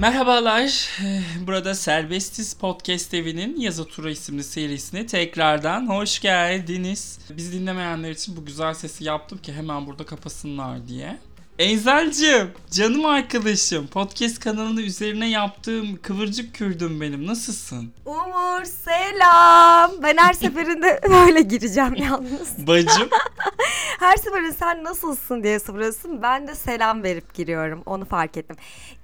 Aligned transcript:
Merhabalar. 0.00 0.88
Burada 1.46 1.74
Serbestiz 1.74 2.54
Podcast 2.54 3.14
Evi'nin 3.14 3.60
Yazı 3.60 3.84
Tura 3.84 4.10
isimli 4.10 4.44
serisine 4.44 5.06
tekrardan 5.06 5.88
hoş 5.88 6.20
geldiniz. 6.20 7.18
Bizi 7.30 7.52
dinlemeyenler 7.60 8.10
için 8.10 8.36
bu 8.36 8.44
güzel 8.44 8.74
sesi 8.74 9.04
yaptım 9.04 9.38
ki 9.38 9.52
hemen 9.52 9.86
burada 9.86 10.06
kapasınlar 10.06 10.88
diye. 10.88 11.18
Enzel'cim, 11.58 12.50
canım 12.70 13.04
arkadaşım, 13.04 13.86
podcast 13.86 14.40
kanalının 14.40 14.80
üzerine 14.82 15.30
yaptığım 15.30 15.96
kıvırcık 16.02 16.54
kürdüm 16.54 17.00
benim. 17.00 17.26
Nasılsın? 17.26 17.92
Umur 18.06 18.64
selam. 18.64 19.92
Ben 20.02 20.16
her 20.16 20.32
seferinde 20.32 21.00
böyle 21.10 21.40
gireceğim 21.40 21.94
yalnız. 21.94 22.66
Bacım, 22.66 23.08
Her 23.98 24.16
seferinde 24.16 24.52
sen 24.52 24.84
nasılsın 24.84 25.42
diye 25.42 25.60
soruyorsun. 25.60 26.22
Ben 26.22 26.48
de 26.48 26.54
selam 26.54 27.02
verip 27.02 27.34
giriyorum. 27.34 27.82
Onu 27.86 28.04
fark 28.04 28.36
ettim. 28.36 28.56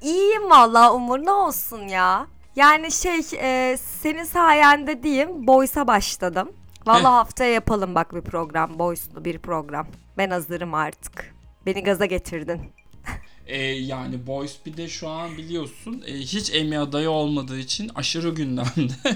İyiyim 0.03 0.51
valla 0.51 0.95
Umur 0.95 1.19
ne 1.19 1.30
olsun 1.30 1.89
ya. 1.89 2.27
Yani 2.57 2.93
şey 2.93 3.20
e, 3.37 3.77
senin 3.77 4.25
sayende 4.25 5.03
diyeyim 5.03 5.47
Boys'a 5.47 5.87
başladım. 5.87 6.53
Valla 6.87 7.12
haftaya 7.12 7.53
yapalım 7.53 7.95
bak 7.95 8.15
bir 8.15 8.20
program. 8.20 8.79
Boys'lu 8.79 9.25
bir 9.25 9.39
program. 9.39 9.87
Ben 10.19 10.30
hazırım 10.30 10.75
artık. 10.75 11.34
Beni 11.67 11.83
gaza 11.83 12.06
getirdin. 12.06 12.61
e, 13.47 13.59
yani 13.62 14.27
Boys 14.27 14.56
bir 14.67 14.77
de 14.77 14.89
şu 14.89 15.09
an 15.09 15.37
biliyorsun 15.37 16.05
e, 16.06 16.12
hiç 16.12 16.55
Emmy 16.55 16.79
adayı 16.79 17.11
olmadığı 17.11 17.59
için 17.59 17.91
aşırı 17.95 18.31
gündemde. 18.31 18.92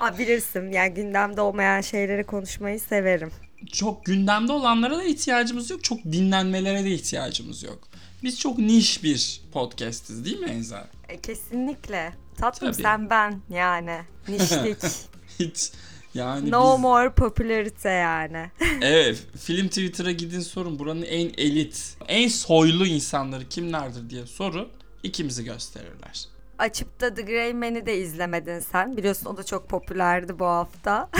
Aa, 0.00 0.18
bilirsin 0.18 0.72
yani 0.72 0.94
gündemde 0.94 1.40
olmayan 1.40 1.80
şeyleri 1.80 2.24
konuşmayı 2.24 2.80
severim. 2.80 3.30
Çok 3.72 4.04
gündemde 4.04 4.52
olanlara 4.52 4.96
da 4.98 5.04
ihtiyacımız 5.04 5.70
yok. 5.70 5.84
Çok 5.84 6.04
dinlenmelere 6.04 6.84
de 6.84 6.90
ihtiyacımız 6.94 7.62
yok. 7.62 7.88
Biz 8.22 8.38
çok 8.40 8.58
niş 8.58 9.02
bir 9.04 9.40
podcastiz 9.52 10.24
değil 10.24 10.38
mi 10.38 10.46
Enzel? 10.46 10.84
E, 11.08 11.20
kesinlikle. 11.20 12.12
Tatlım 12.38 12.72
Tabii. 12.72 12.82
sen 12.82 13.10
ben 13.10 13.40
yani. 13.50 14.00
Nişlik. 14.28 14.78
Hiç 15.40 15.70
yani 16.14 16.50
no 16.50 16.74
biz- 16.74 16.80
more 16.80 17.10
popülarite 17.10 17.88
yani. 17.90 18.50
Evet 18.82 19.22
film 19.40 19.68
Twitter'a 19.68 20.12
gidin 20.12 20.40
sorun 20.40 20.78
buranın 20.78 21.02
en 21.02 21.30
elit, 21.38 21.96
en 22.08 22.28
soylu 22.28 22.86
insanları 22.86 23.48
kimlerdir 23.48 24.10
diye 24.10 24.26
sorun 24.26 24.68
ikimizi 25.02 25.44
gösterirler. 25.44 26.24
Açıp 26.58 27.00
da 27.00 27.14
The 27.14 27.22
Grey 27.22 27.52
Man'i 27.54 27.86
de 27.86 27.98
izlemedin 27.98 28.60
sen. 28.60 28.96
Biliyorsun 28.96 29.26
o 29.26 29.36
da 29.36 29.42
çok 29.44 29.68
popülerdi 29.68 30.38
bu 30.38 30.44
hafta. 30.44 31.10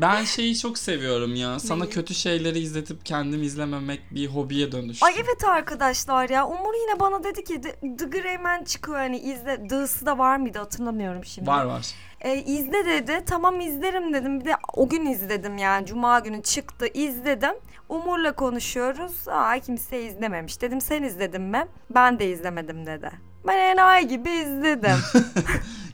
Ben 0.00 0.24
şeyi 0.24 0.58
çok 0.58 0.78
seviyorum 0.78 1.34
ya. 1.34 1.58
Sana 1.58 1.84
Neyi? 1.84 1.90
kötü 1.92 2.14
şeyleri 2.14 2.58
izletip 2.58 3.06
kendim 3.06 3.42
izlememek 3.42 4.00
bir 4.10 4.26
hobiye 4.26 4.72
dönüştü. 4.72 5.06
Ay 5.06 5.12
evet 5.16 5.44
arkadaşlar 5.44 6.28
ya. 6.28 6.46
Umur 6.46 6.74
yine 6.82 7.00
bana 7.00 7.24
dedi 7.24 7.44
ki 7.44 7.60
The, 7.60 7.72
The 7.96 8.04
Grey 8.04 8.38
Man 8.38 8.64
çıkıyor 8.64 8.98
hani 8.98 9.18
izle. 9.18 9.70
D'sı 9.70 10.06
da 10.06 10.18
var 10.18 10.36
mıydı 10.36 10.58
hatırlamıyorum 10.58 11.24
şimdi. 11.24 11.46
Var 11.50 11.64
var. 11.64 11.86
E, 12.20 12.36
izle 12.36 12.86
dedi. 12.86 13.22
Tamam 13.26 13.60
izlerim 13.60 14.14
dedim. 14.14 14.40
Bir 14.40 14.44
de 14.44 14.54
o 14.74 14.88
gün 14.88 15.06
izledim 15.06 15.58
yani. 15.58 15.86
Cuma 15.86 16.18
günü 16.18 16.42
çıktı 16.42 16.86
izledim. 16.94 17.54
Umur'la 17.88 18.32
konuşuyoruz. 18.32 19.28
Aa 19.28 19.58
kimse 19.58 20.02
izlememiş. 20.02 20.60
Dedim 20.60 20.80
sen 20.80 21.02
izledin 21.02 21.42
mi? 21.42 21.66
Ben 21.90 22.18
de 22.18 22.30
izlemedim 22.30 22.86
dedi. 22.86 23.10
Ben 23.46 23.58
enayi 23.58 24.08
gibi 24.08 24.30
izledim. 24.30 24.96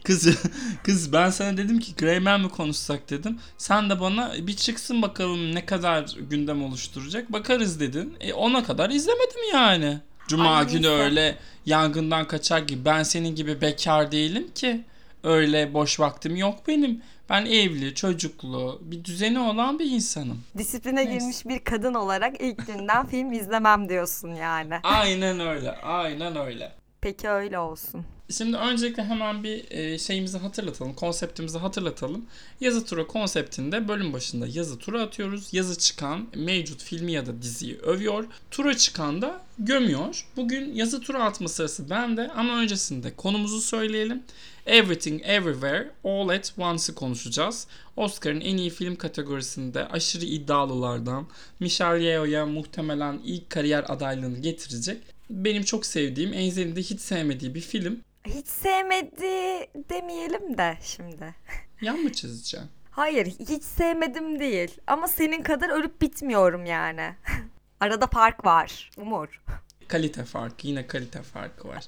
Kız 0.04 0.28
kız 0.84 1.12
ben 1.12 1.30
sana 1.30 1.56
dedim 1.56 1.78
ki 1.78 1.94
Greyman 1.96 2.40
mi 2.40 2.48
konuşsak 2.48 3.10
dedim. 3.10 3.38
Sen 3.58 3.90
de 3.90 4.00
bana 4.00 4.32
bir 4.40 4.56
çıksın 4.56 5.02
bakalım 5.02 5.54
ne 5.54 5.66
kadar 5.66 6.16
gündem 6.30 6.64
oluşturacak. 6.64 7.32
Bakarız 7.32 7.80
dedin. 7.80 8.16
E 8.20 8.32
ona 8.32 8.64
kadar 8.64 8.90
izlemedim 8.90 9.40
yani. 9.52 9.98
Cuma 10.28 10.56
Ay, 10.56 10.66
günü 10.66 10.82
neyse. 10.82 11.02
öyle 11.02 11.38
yangından 11.66 12.26
kaçar 12.26 12.58
gibi. 12.58 12.84
Ben 12.84 13.02
senin 13.02 13.34
gibi 13.34 13.60
bekar 13.60 14.12
değilim 14.12 14.50
ki. 14.54 14.84
Öyle 15.24 15.74
boş 15.74 16.00
vaktim 16.00 16.36
yok 16.36 16.58
benim. 16.68 17.02
Ben 17.30 17.46
evli, 17.46 17.94
çocuklu, 17.94 18.78
bir 18.82 19.04
düzeni 19.04 19.38
olan 19.38 19.78
bir 19.78 19.90
insanım. 19.90 20.40
Disipline 20.58 20.96
Neyse. 20.96 21.12
girmiş 21.12 21.46
bir 21.46 21.58
kadın 21.64 21.94
olarak 21.94 22.40
ilk 22.40 22.66
günden 22.66 23.06
film 23.06 23.32
izlemem 23.32 23.88
diyorsun 23.88 24.34
yani. 24.34 24.74
Aynen 24.82 25.40
öyle, 25.40 25.72
aynen 25.72 26.36
öyle. 26.36 26.72
Peki 27.00 27.28
öyle 27.28 27.58
olsun. 27.58 28.04
Şimdi 28.32 28.56
öncelikle 28.56 29.04
hemen 29.04 29.44
bir 29.44 29.70
e, 29.70 29.98
şeyimizi 29.98 30.38
hatırlatalım, 30.38 30.94
konseptimizi 30.94 31.58
hatırlatalım. 31.58 32.26
Yazı 32.60 32.84
tura 32.84 33.06
konseptinde 33.06 33.88
bölüm 33.88 34.12
başında 34.12 34.46
yazı 34.46 34.78
tura 34.78 35.02
atıyoruz. 35.02 35.54
Yazı 35.54 35.78
çıkan 35.78 36.28
mevcut 36.34 36.82
filmi 36.82 37.12
ya 37.12 37.26
da 37.26 37.42
diziyi 37.42 37.78
övüyor. 37.78 38.24
Tura 38.50 38.76
çıkan 38.76 39.22
da 39.22 39.42
gömüyor. 39.58 40.26
Bugün 40.36 40.74
yazı 40.74 41.00
tura 41.00 41.24
atma 41.24 41.48
sırası 41.48 41.90
bende 41.90 42.28
ama 42.28 42.60
öncesinde 42.60 43.16
konumuzu 43.16 43.60
söyleyelim. 43.60 44.22
Everything 44.66 45.22
Everywhere 45.24 45.90
All 46.04 46.28
at 46.28 46.54
Once'ı 46.58 46.94
konuşacağız. 46.94 47.66
Oscar'ın 47.96 48.40
en 48.40 48.56
iyi 48.56 48.70
film 48.70 48.96
kategorisinde 48.96 49.88
aşırı 49.88 50.24
iddialılardan 50.24 51.26
Michelle 51.60 52.04
Yeoh'ya 52.04 52.46
muhtemelen 52.46 53.20
ilk 53.24 53.50
kariyer 53.50 53.84
adaylığını 53.88 54.38
getirecek. 54.38 54.98
Benim 55.30 55.62
çok 55.62 55.86
sevdiğim, 55.86 56.32
Enzel'in 56.32 56.76
de 56.76 56.80
hiç 56.80 57.00
sevmediği 57.00 57.54
bir 57.54 57.60
film. 57.60 58.00
Hiç 58.26 58.46
sevmedi 58.46 59.66
demeyelim 59.90 60.58
de 60.58 60.78
şimdi. 60.82 61.34
Yan 61.80 61.98
mı 61.98 62.12
çizeceğim? 62.12 62.66
Hayır 62.90 63.26
hiç 63.26 63.62
sevmedim 63.64 64.38
değil. 64.38 64.70
Ama 64.86 65.08
senin 65.08 65.42
kadar 65.42 65.68
ölüp 65.70 66.00
bitmiyorum 66.00 66.66
yani. 66.66 67.14
Arada 67.80 68.06
fark 68.06 68.44
var. 68.44 68.90
Umur. 68.96 69.42
Kalite 69.88 70.24
farkı, 70.24 70.66
yine 70.66 70.86
kalite 70.86 71.22
farkı 71.22 71.68
var. 71.68 71.86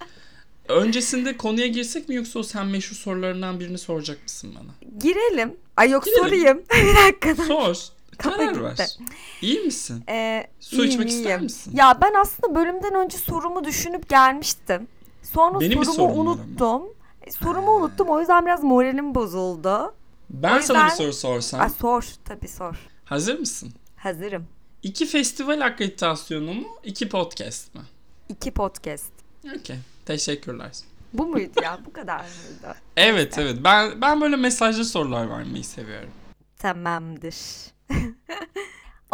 Öncesinde 0.68 1.36
konuya 1.36 1.66
girsek 1.66 2.08
mi 2.08 2.14
yoksa 2.14 2.38
o 2.38 2.42
sen 2.42 2.66
meşhur 2.66 2.96
sorularından 2.96 3.60
birini 3.60 3.78
soracak 3.78 4.22
mısın 4.22 4.54
bana? 4.60 4.98
Girelim. 4.98 5.56
Ay 5.76 5.90
yok 5.90 6.04
Girelim. 6.04 6.24
sorayım. 6.24 6.58
bir 6.72 6.96
dakika. 6.96 7.44
Sor. 7.44 7.76
Kafa 8.18 8.36
Karar 8.36 8.48
gitti. 8.52 8.64
ver. 8.64 8.96
İyi 9.42 9.60
misin? 9.60 10.04
Ee, 10.08 10.46
Su 10.60 10.76
iyiyim, 10.76 10.90
içmek 10.90 11.08
ister 11.08 11.30
iyiyim. 11.30 11.42
misin? 11.42 11.72
Ya 11.76 11.98
ben 12.02 12.14
aslında 12.14 12.54
bölümden 12.54 12.94
önce 12.94 13.18
sorumu 13.18 13.64
düşünüp 13.64 14.08
gelmiştim. 14.08 14.88
Sonra 15.24 15.60
Benim 15.60 15.84
sorumu 15.84 16.20
unuttum. 16.20 16.82
E, 17.22 17.30
Sorumu 17.30 17.70
unuttum 17.70 18.08
o 18.08 18.20
yüzden 18.20 18.46
biraz 18.46 18.62
moralim 18.64 19.14
bozuldu. 19.14 19.94
Ben 20.30 20.58
O 20.58 20.62
sana 20.62 20.78
bir 20.78 20.84
yüzden- 20.84 20.96
soru 20.96 21.12
sorsam. 21.12 21.60
Ay, 21.60 21.70
sor 21.70 22.04
tabii 22.24 22.48
sor. 22.48 22.76
Hazır 23.04 23.38
mısın? 23.38 23.72
Hazırım. 23.96 24.46
İki 24.82 25.06
festival 25.06 25.60
akreditasyonu 25.60 26.54
mu? 26.54 26.64
iki 26.84 27.08
podcast 27.08 27.74
mı? 27.74 27.82
İki 28.28 28.50
podcast. 28.50 29.12
Okey. 29.60 29.76
Teşekkürler. 30.06 30.72
Bu 31.12 31.26
muydu 31.26 31.60
ya? 31.62 31.78
Bu 31.86 31.92
kadar 31.92 32.18
mıydı? 32.20 32.76
Evet 32.96 33.38
evet. 33.38 33.56
Ben 33.64 34.00
ben 34.00 34.20
böyle 34.20 34.36
mesajlı 34.36 34.84
sorular 34.84 35.30
vermeyi 35.30 35.64
seviyorum. 35.64 36.10
Tamamdır. 36.58 37.34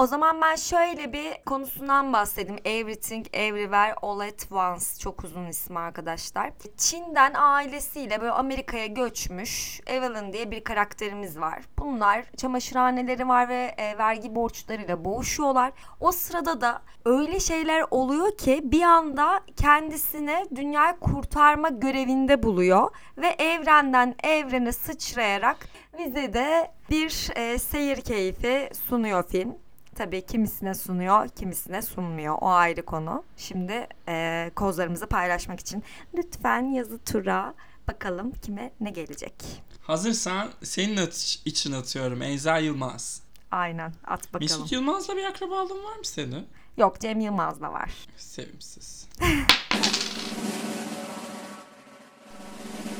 o 0.00 0.06
zaman 0.06 0.40
ben 0.40 0.56
şöyle 0.56 1.12
bir 1.12 1.44
konusundan 1.46 2.12
bahsedeyim. 2.12 2.60
Everything, 2.64 3.26
Everywhere, 3.32 3.94
All 4.02 4.20
at 4.20 4.52
Once. 4.52 4.84
Çok 5.00 5.24
uzun 5.24 5.46
ismi 5.46 5.78
arkadaşlar. 5.78 6.52
Çin'den 6.76 7.32
ailesiyle 7.34 8.20
böyle 8.20 8.32
Amerika'ya 8.32 8.86
göçmüş 8.86 9.80
Evelyn 9.86 10.32
diye 10.32 10.50
bir 10.50 10.64
karakterimiz 10.64 11.40
var. 11.40 11.62
Bunlar 11.78 12.24
çamaşırhaneleri 12.36 13.28
var 13.28 13.48
ve 13.48 13.74
e, 13.76 13.98
vergi 13.98 14.34
borçlarıyla 14.34 15.04
boğuşuyorlar. 15.04 15.72
O 16.00 16.12
sırada 16.12 16.60
da 16.60 16.82
öyle 17.04 17.40
şeyler 17.40 17.84
oluyor 17.90 18.36
ki 18.36 18.60
bir 18.64 18.82
anda 18.82 19.40
kendisini 19.56 20.44
dünyayı 20.54 20.96
kurtarma 21.00 21.68
görevinde 21.68 22.42
buluyor 22.42 22.90
ve 23.16 23.28
evrenden 23.28 24.14
evrene 24.24 24.72
sıçrayarak 24.72 25.56
bize 25.98 26.32
de 26.32 26.70
bir 26.90 27.30
e, 27.36 27.58
seyir 27.58 28.00
keyfi 28.00 28.70
sunuyor 28.88 29.22
film. 29.28 29.69
Tabii 30.00 30.26
kimisine 30.26 30.74
sunuyor, 30.74 31.28
kimisine 31.28 31.82
sunmuyor. 31.82 32.38
O 32.40 32.48
ayrı 32.48 32.84
konu. 32.84 33.24
Şimdi 33.36 33.86
e, 34.08 34.50
kozlarımızı 34.56 35.06
paylaşmak 35.06 35.60
için 35.60 35.82
lütfen 36.14 36.62
yazı 36.62 36.98
tura 36.98 37.54
bakalım 37.88 38.32
kime 38.42 38.72
ne 38.80 38.90
gelecek. 38.90 39.34
Hazırsan 39.82 40.48
senin 40.62 40.96
at- 40.96 41.38
için 41.44 41.72
atıyorum 41.72 42.22
Enzel 42.22 42.64
Yılmaz. 42.64 43.22
Aynen 43.50 43.92
at 44.06 44.34
bakalım. 44.34 44.40
Mesut 44.40 44.72
Yılmaz'la 44.72 45.16
bir 45.16 45.24
akrabalığın 45.24 45.84
var 45.84 45.96
mı 45.96 46.04
senin? 46.04 46.46
Yok 46.76 47.00
Cem 47.00 47.20
Yılmaz 47.20 47.60
da 47.60 47.72
var. 47.72 47.90
Sevimsiz. 48.16 49.08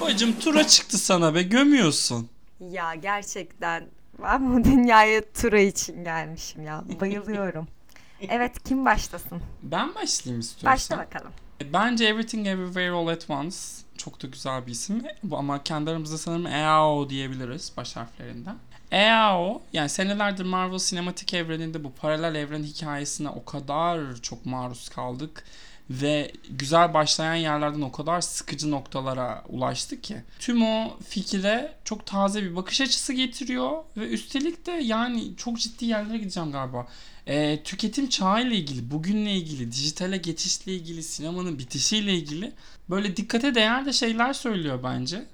Bacım 0.01 0.39
tura 0.39 0.67
çıktı 0.67 0.99
sana 0.99 1.35
be 1.35 1.43
gömüyorsun. 1.43 2.29
Ya 2.61 2.95
gerçekten 2.95 3.89
ben 4.23 4.55
bu 4.57 4.65
dünyaya 4.65 5.23
tura 5.33 5.61
için 5.61 6.05
gelmişim 6.05 6.63
ya. 6.63 6.85
Bayılıyorum. 7.01 7.69
evet 8.29 8.65
kim 8.65 8.85
başlasın? 8.85 9.43
Ben 9.63 9.95
başlayayım 9.95 10.41
istiyorsan. 10.41 10.73
Başla 10.73 10.99
bakalım. 10.99 11.33
Bence 11.73 12.05
Everything 12.05 12.47
Everywhere 12.47 12.91
All 12.91 13.07
At 13.07 13.31
Once 13.31 13.57
çok 13.97 14.23
da 14.23 14.27
güzel 14.27 14.67
bir 14.67 14.73
isim. 14.73 15.03
Bu 15.23 15.39
ama 15.39 15.63
kendi 15.63 15.91
aramızda 15.91 16.19
sanırım 16.19 16.47
EAO 16.47 17.11
diyebiliriz 17.11 17.73
baş 17.77 17.97
harflerinden. 17.97 18.57
EAO 18.91 19.63
yani 19.73 19.89
senelerdir 19.89 20.45
Marvel 20.45 20.79
sinematik 20.79 21.35
evreninde 21.35 21.85
bu 21.85 21.93
paralel 21.93 22.35
evren 22.35 22.63
hikayesine 22.63 23.29
o 23.29 23.45
kadar 23.45 24.17
çok 24.17 24.47
maruz 24.47 24.89
kaldık 24.89 25.45
ve 25.91 26.33
güzel 26.51 26.95
başlayan 26.95 27.35
yerlerden 27.35 27.81
o 27.81 27.93
kadar 27.93 28.21
sıkıcı 28.21 28.71
noktalara 28.71 29.45
ulaştı 29.49 30.01
ki. 30.01 30.23
Tüm 30.39 30.63
o 30.63 30.99
fikre 31.09 31.73
çok 31.85 32.07
taze 32.07 32.43
bir 32.43 32.57
bakış 32.57 32.81
açısı 32.81 33.13
getiriyor 33.13 33.85
ve 33.97 34.09
üstelik 34.09 34.67
de 34.67 34.71
yani 34.71 35.37
çok 35.37 35.59
ciddi 35.59 35.85
yerlere 35.85 36.19
gideceğim 36.19 36.53
galiba. 36.53 36.87
E, 37.27 37.63
tüketim 37.63 38.09
çağı 38.09 38.43
ile 38.43 38.57
ilgili, 38.57 38.91
bugünle 38.91 39.33
ilgili, 39.33 39.73
dijitale 39.73 40.17
geçişle 40.17 40.75
ilgili, 40.75 41.03
sinemanın 41.03 41.59
bitişiyle 41.59 42.15
ilgili 42.15 42.53
böyle 42.91 43.17
dikkate 43.17 43.55
değer 43.55 43.87
de 43.87 43.93
şeyler 43.93 44.33
söylüyor 44.33 44.81
bence. 44.83 45.25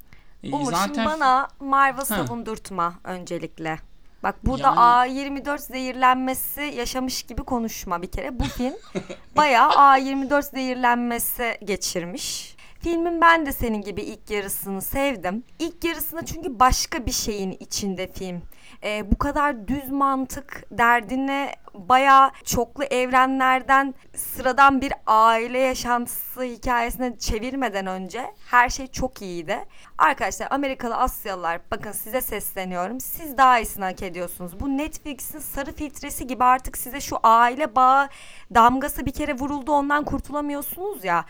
E, 0.43 0.53
Umur 0.53 0.75
şimdi 0.85 1.05
bana 1.05 1.49
Marvel 1.61 2.05
savundurtma 2.05 2.95
öncelikle. 3.05 3.79
Bak 4.23 4.47
burada 4.47 4.67
yani... 5.07 5.39
A24 5.39 5.59
zehirlenmesi 5.59 6.61
yaşamış 6.61 7.23
gibi 7.23 7.43
konuşma 7.43 8.03
bir 8.03 8.11
kere. 8.11 8.41
Bu 8.41 8.45
film 8.45 8.75
bayağı 9.37 9.71
A24 9.71 10.43
zehirlenmesi 10.43 11.59
geçirmiş. 11.65 12.57
Filmin 12.81 13.21
ben 13.21 13.47
de 13.47 13.53
senin 13.53 13.81
gibi 13.81 14.03
ilk 14.03 14.31
yarısını 14.31 14.83
sevdim. 14.83 15.45
İlk 15.59 15.85
yarısında 15.85 16.25
çünkü 16.25 16.59
başka 16.61 17.07
bir 17.07 17.13
şeyin 17.13 17.57
içinde 17.61 18.13
film 18.13 18.43
e, 18.85 19.11
bu 19.11 19.19
kadar 19.19 19.69
düz 19.69 19.91
mantık 19.91 20.65
derdine 20.71 21.55
baya 21.77 22.33
çoklu 22.45 22.85
evrenlerden 22.85 23.95
sıradan 24.17 24.81
bir 24.81 24.93
aile 25.07 25.59
yaşantısı 25.59 26.43
hikayesine 26.43 27.19
çevirmeden 27.19 27.87
önce 27.87 28.35
her 28.51 28.69
şey 28.69 28.87
çok 28.87 29.23
iyiydi. 29.23 29.65
Arkadaşlar 29.99 30.49
Amerikalı 30.51 30.97
Asyalılar 30.97 31.61
bakın 31.71 31.93
size 31.93 32.21
sesleniyorum. 32.21 33.01
Siz 33.01 33.39
daha 33.39 33.59
iyisini 33.59 33.85
hak 33.85 34.03
ediyorsunuz. 34.03 34.61
Bu 34.61 34.69
Netflix'in 34.69 35.39
sarı 35.39 35.73
filtresi 35.73 36.27
gibi 36.27 36.45
artık 36.45 36.79
size 36.79 37.01
şu 37.01 37.17
aile 37.23 37.77
bağı 37.77 38.09
damgası 38.55 39.07
bir 39.07 39.13
kere 39.13 39.35
vuruldu 39.35 39.73
ondan 39.73 40.05
kurtulamıyorsunuz 40.05 41.05
ya. 41.05 41.25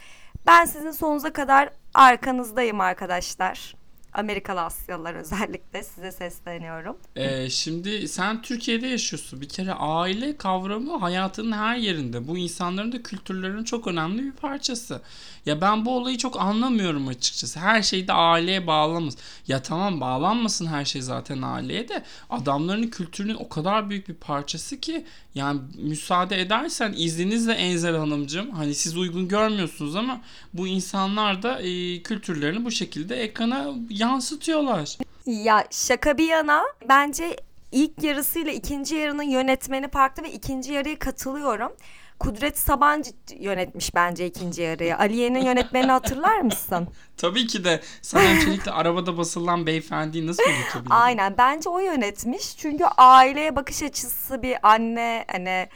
Ben 0.47 0.65
sizin 0.65 0.91
sonunuza 0.91 1.33
kadar 1.33 1.71
arkanızdayım 1.95 2.81
arkadaşlar. 2.81 3.86
Amerikalı 4.17 4.61
Asyalılar 4.61 5.15
özellikle 5.15 5.83
size 5.83 6.13
sesleniyorum. 6.13 6.97
Ee, 7.17 7.51
şimdi 7.51 8.09
sen 8.09 8.43
Türkiye'de 8.43 8.87
yaşıyorsun. 8.87 9.41
Bir 9.41 9.49
kere 9.49 9.73
aile 9.73 10.37
kavramı 10.37 10.99
hayatının 10.99 11.53
her 11.53 11.77
yerinde. 11.77 12.29
Bu 12.29 12.39
insanların 12.39 12.93
da 12.93 13.03
kültürlerinin 13.03 13.65
çok 13.65 13.87
önemli 13.87 14.23
bir 14.23 14.33
parçası. 14.33 15.03
Ya 15.47 15.61
ben 15.61 15.85
bu 15.85 15.97
olayı 15.97 16.19
çok 16.19 16.41
anlamıyorum 16.41 17.09
açıkçası. 17.09 17.61
Her 17.61 17.83
şeyde 17.83 18.13
aileye 18.13 18.67
bağlamaz. 18.67 19.17
Ya 19.49 19.63
tamam 19.63 20.01
bağlanmasın 20.01 20.67
her 20.67 20.85
şey 20.85 21.03
zaten 21.03 21.43
aileye 21.43 21.89
de 21.89 22.05
adamların 22.31 22.89
kültürünün 22.89 23.35
o 23.35 23.49
kadar 23.49 23.91
büyük 23.91 24.09
bir 24.09 24.15
parçası 24.15 24.81
ki 24.81 25.05
yani 25.35 25.61
müsaade 25.79 26.41
edersen 26.41 26.95
izninizle 26.97 27.53
Enzel 27.53 27.97
Hanımcığım 27.97 28.51
hani 28.51 28.75
siz 28.75 28.97
uygun 28.97 29.29
görmüyorsunuz 29.29 29.97
ama 29.97 30.21
bu 30.55 30.67
insanlar 30.67 31.43
da 31.43 31.61
e, 31.61 32.03
kültürlerini 32.03 32.65
bu 32.65 32.71
şekilde 32.71 33.17
ekrana 33.17 33.75
yansıtıyorlar. 34.07 34.99
Ya 35.27 35.65
şaka 35.71 36.19
bir 36.19 36.29
yana 36.29 36.63
bence 36.89 37.37
ilk 37.73 38.03
yarısıyla 38.03 38.53
ikinci 38.53 38.95
yarının 38.97 39.23
yönetmeni 39.23 39.89
farklı 39.91 40.23
ve 40.23 40.33
ikinci 40.33 40.73
yarıya 40.73 40.99
katılıyorum. 40.99 41.73
Kudret 42.19 42.59
Sabancı 42.59 43.11
yönetmiş 43.39 43.95
bence 43.95 44.27
ikinci 44.27 44.63
yarıyı. 44.63 44.99
Aliye'nin 44.99 45.45
yönetmenini 45.45 45.93
hatırlar 45.93 46.41
mısın? 46.41 46.89
Tabii 47.17 47.47
ki 47.47 47.65
de 47.65 47.81
sen 48.03 48.37
öncelikle 48.37 48.71
arabada 48.71 49.19
basılan 49.19 49.67
beyefendiyi 49.67 50.27
nasıl 50.27 50.43
unutabilirim? 50.43 50.93
Aynen 50.93 51.35
bence 51.39 51.69
o 51.69 51.79
yönetmiş. 51.79 52.57
Çünkü 52.57 52.85
aileye 52.85 53.57
bakış 53.57 53.83
açısı 53.83 54.43
bir 54.43 54.57
anne 54.63 55.25
hani 55.33 55.69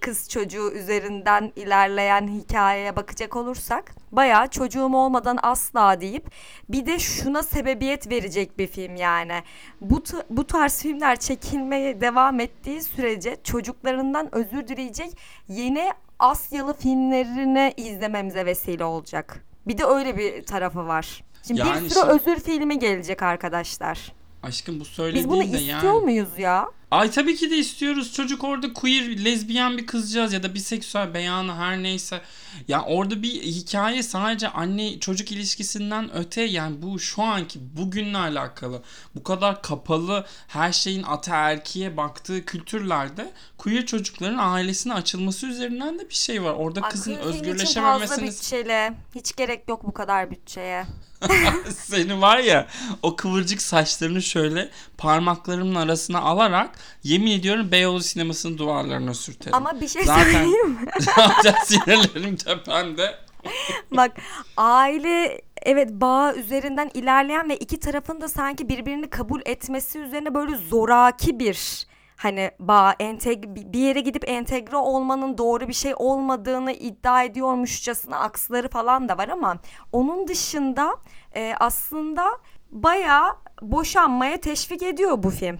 kız 0.00 0.28
çocuğu 0.28 0.72
üzerinden 0.72 1.52
ilerleyen 1.56 2.28
hikayeye 2.28 2.96
bakacak 2.96 3.36
olursak 3.36 3.94
bayağı 4.12 4.48
çocuğum 4.48 4.94
olmadan 4.94 5.38
asla 5.42 6.00
deyip 6.00 6.30
bir 6.68 6.86
de 6.86 6.98
şuna 6.98 7.42
sebebiyet 7.42 8.10
verecek 8.10 8.58
bir 8.58 8.66
film 8.66 8.96
yani. 8.96 9.42
Bu, 9.80 10.02
bu 10.30 10.46
tarz 10.46 10.82
filmler 10.82 11.20
çekilmeye 11.20 12.00
devam 12.00 12.40
ettiği 12.40 12.82
sürece 12.82 13.36
çocuklarından 13.44 14.34
özür 14.34 14.68
dileyecek 14.68 15.10
yeni 15.48 15.92
Asyalı 16.18 16.74
filmlerini 16.74 17.74
izlememize 17.76 18.46
vesile 18.46 18.84
olacak. 18.84 19.44
Bir 19.66 19.78
de 19.78 19.84
öyle 19.84 20.16
bir 20.16 20.42
tarafı 20.46 20.86
var. 20.86 21.24
Şimdi 21.46 21.60
yani 21.60 21.84
bir 21.84 21.90
sürü 21.90 22.00
şimdi... 22.00 22.12
özür 22.12 22.40
filmi 22.40 22.78
gelecek 22.78 23.22
arkadaşlar. 23.22 24.12
Aşkım 24.42 24.80
bu 24.80 24.84
söylediğin 24.84 25.24
Biz 25.24 25.30
bunu 25.30 25.42
istiyor 25.42 25.82
yani... 25.82 26.04
muyuz 26.04 26.38
ya? 26.38 26.70
Ay 26.90 27.10
tabii 27.10 27.36
ki 27.36 27.50
de 27.50 27.58
istiyoruz. 27.58 28.12
Çocuk 28.12 28.44
orada 28.44 28.72
queer, 28.72 29.24
lezbiyen 29.24 29.78
bir 29.78 29.86
kızcağız 29.86 30.32
ya 30.32 30.42
da 30.42 30.54
biseksüel 30.54 31.14
beyanı 31.14 31.54
her 31.54 31.82
neyse. 31.82 32.20
Ya 32.68 32.82
orada 32.82 33.22
bir 33.22 33.42
hikaye 33.42 34.02
sadece 34.02 34.48
anne 34.48 35.00
çocuk 35.00 35.32
ilişkisinden 35.32 36.16
öte 36.16 36.42
yani 36.42 36.82
bu 36.82 36.98
şu 36.98 37.22
anki 37.22 37.76
bugünle 37.76 38.18
alakalı. 38.18 38.82
Bu 39.14 39.22
kadar 39.22 39.62
kapalı 39.62 40.26
her 40.48 40.72
şeyin 40.72 41.02
ataerkiye 41.02 41.96
baktığı 41.96 42.44
kültürlerde 42.44 43.32
queer 43.58 43.86
çocukların 43.86 44.38
ailesine 44.38 44.94
açılması 44.94 45.46
üzerinden 45.46 45.98
de 45.98 46.08
bir 46.08 46.14
şey 46.14 46.42
var. 46.42 46.52
Orada 46.52 46.80
Ay, 46.80 46.90
kızın 46.90 47.14
özgürleşememesini... 47.14 48.26
Bütçeyle. 48.26 48.94
Hiç 49.14 49.36
gerek 49.36 49.68
yok 49.68 49.84
bu 49.84 49.92
kadar 49.92 50.30
bütçeye. 50.30 50.86
Seni 51.74 52.20
var 52.20 52.38
ya 52.38 52.66
o 53.02 53.16
kıvırcık 53.16 53.62
saçlarını 53.62 54.22
şöyle 54.22 54.70
parmaklarımın 54.98 55.74
arasına 55.74 56.20
alarak 56.20 56.78
yemin 57.02 57.30
ediyorum 57.30 57.72
Beyoğlu 57.72 58.02
sinemasının 58.02 58.58
duvarlarına 58.58 59.14
sürterim. 59.14 59.54
Ama 59.54 59.80
bir 59.80 59.88
şey 59.88 60.04
zaten, 60.04 60.24
söyleyeyim 60.24 60.70
mi? 60.70 60.86
zaten 61.16 61.54
sinirlerim 61.64 62.36
tepende. 62.38 63.14
Bak 63.96 64.12
aile 64.56 65.40
evet 65.62 65.90
bağ 65.92 66.34
üzerinden 66.34 66.90
ilerleyen 66.94 67.48
ve 67.48 67.56
iki 67.56 67.80
tarafın 67.80 68.20
da 68.20 68.28
sanki 68.28 68.68
birbirini 68.68 69.10
kabul 69.10 69.40
etmesi 69.44 69.98
üzerine 69.98 70.34
böyle 70.34 70.56
zoraki 70.56 71.38
bir 71.38 71.86
hani 72.16 72.50
bağ 72.58 72.94
enteg 73.00 73.44
bir 73.46 73.80
yere 73.80 74.00
gidip 74.00 74.28
entegre 74.28 74.76
olmanın 74.76 75.38
doğru 75.38 75.68
bir 75.68 75.72
şey 75.72 75.92
olmadığını 75.96 76.72
iddia 76.72 77.22
ediyormuşçasına 77.22 78.18
aksları 78.18 78.68
falan 78.68 79.08
da 79.08 79.18
var 79.18 79.28
ama 79.28 79.56
onun 79.92 80.28
dışında 80.28 80.96
e, 81.34 81.54
aslında 81.60 82.24
bayağı 82.70 83.36
boşanmaya 83.62 84.40
teşvik 84.40 84.82
ediyor 84.82 85.22
bu 85.22 85.30
film. 85.30 85.58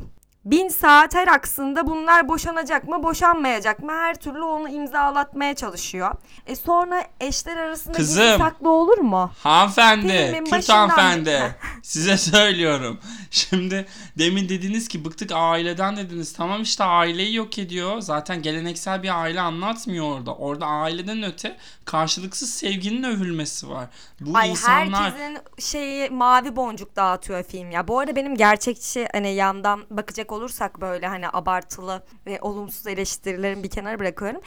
Bin 0.50 0.68
saat 0.68 1.14
her 1.14 1.28
aksında 1.28 1.86
bunlar 1.86 2.28
boşanacak 2.28 2.88
mı 2.88 3.02
boşanmayacak 3.02 3.82
mı 3.82 3.92
her 3.92 4.14
türlü 4.14 4.42
onu 4.42 4.68
imzalatmaya 4.68 5.54
çalışıyor. 5.54 6.14
E 6.46 6.56
sonra 6.56 7.04
eşler 7.20 7.56
arasında 7.56 7.96
Kızım, 7.96 8.24
gizli 8.24 8.38
saklı 8.38 8.70
olur 8.70 8.98
mu? 8.98 9.30
Hanımefendi, 9.42 10.44
Kürt 10.50 10.68
hanımefendi 10.68 11.56
size 11.82 12.16
söylüyorum. 12.16 13.00
Şimdi 13.30 13.86
demin 14.18 14.48
dediniz 14.48 14.88
ki 14.88 15.04
bıktık 15.04 15.30
aileden 15.34 15.96
dediniz. 15.96 16.32
Tamam 16.32 16.62
işte 16.62 16.84
aileyi 16.84 17.34
yok 17.34 17.58
ediyor. 17.58 18.00
Zaten 18.00 18.42
geleneksel 18.42 19.02
bir 19.02 19.22
aile 19.22 19.40
anlatmıyor 19.40 20.18
orada. 20.18 20.34
Orada 20.34 20.66
aileden 20.66 21.22
öte 21.22 21.56
karşılıksız 21.84 22.50
sevginin 22.50 23.02
övülmesi 23.02 23.68
var. 23.68 23.86
Bu 24.20 24.38
Ay 24.38 24.50
insanlar... 24.50 25.12
herkesin 25.12 25.38
şeyi 25.58 26.10
mavi 26.10 26.56
boncuk 26.56 26.96
dağıtıyor 26.96 27.42
film 27.42 27.70
ya. 27.70 27.88
Bu 27.88 27.98
arada 27.98 28.16
benim 28.16 28.36
gerçekçi 28.36 29.08
hani 29.12 29.34
yandan 29.34 29.84
bakacak 29.90 30.32
olursak 30.38 30.80
böyle 30.80 31.06
hani 31.06 31.28
abartılı 31.32 32.02
ve 32.26 32.38
olumsuz 32.40 32.86
eleştirilerin 32.86 33.62
bir 33.62 33.70
kenara 33.70 33.98
bırakıyorum. 33.98 34.40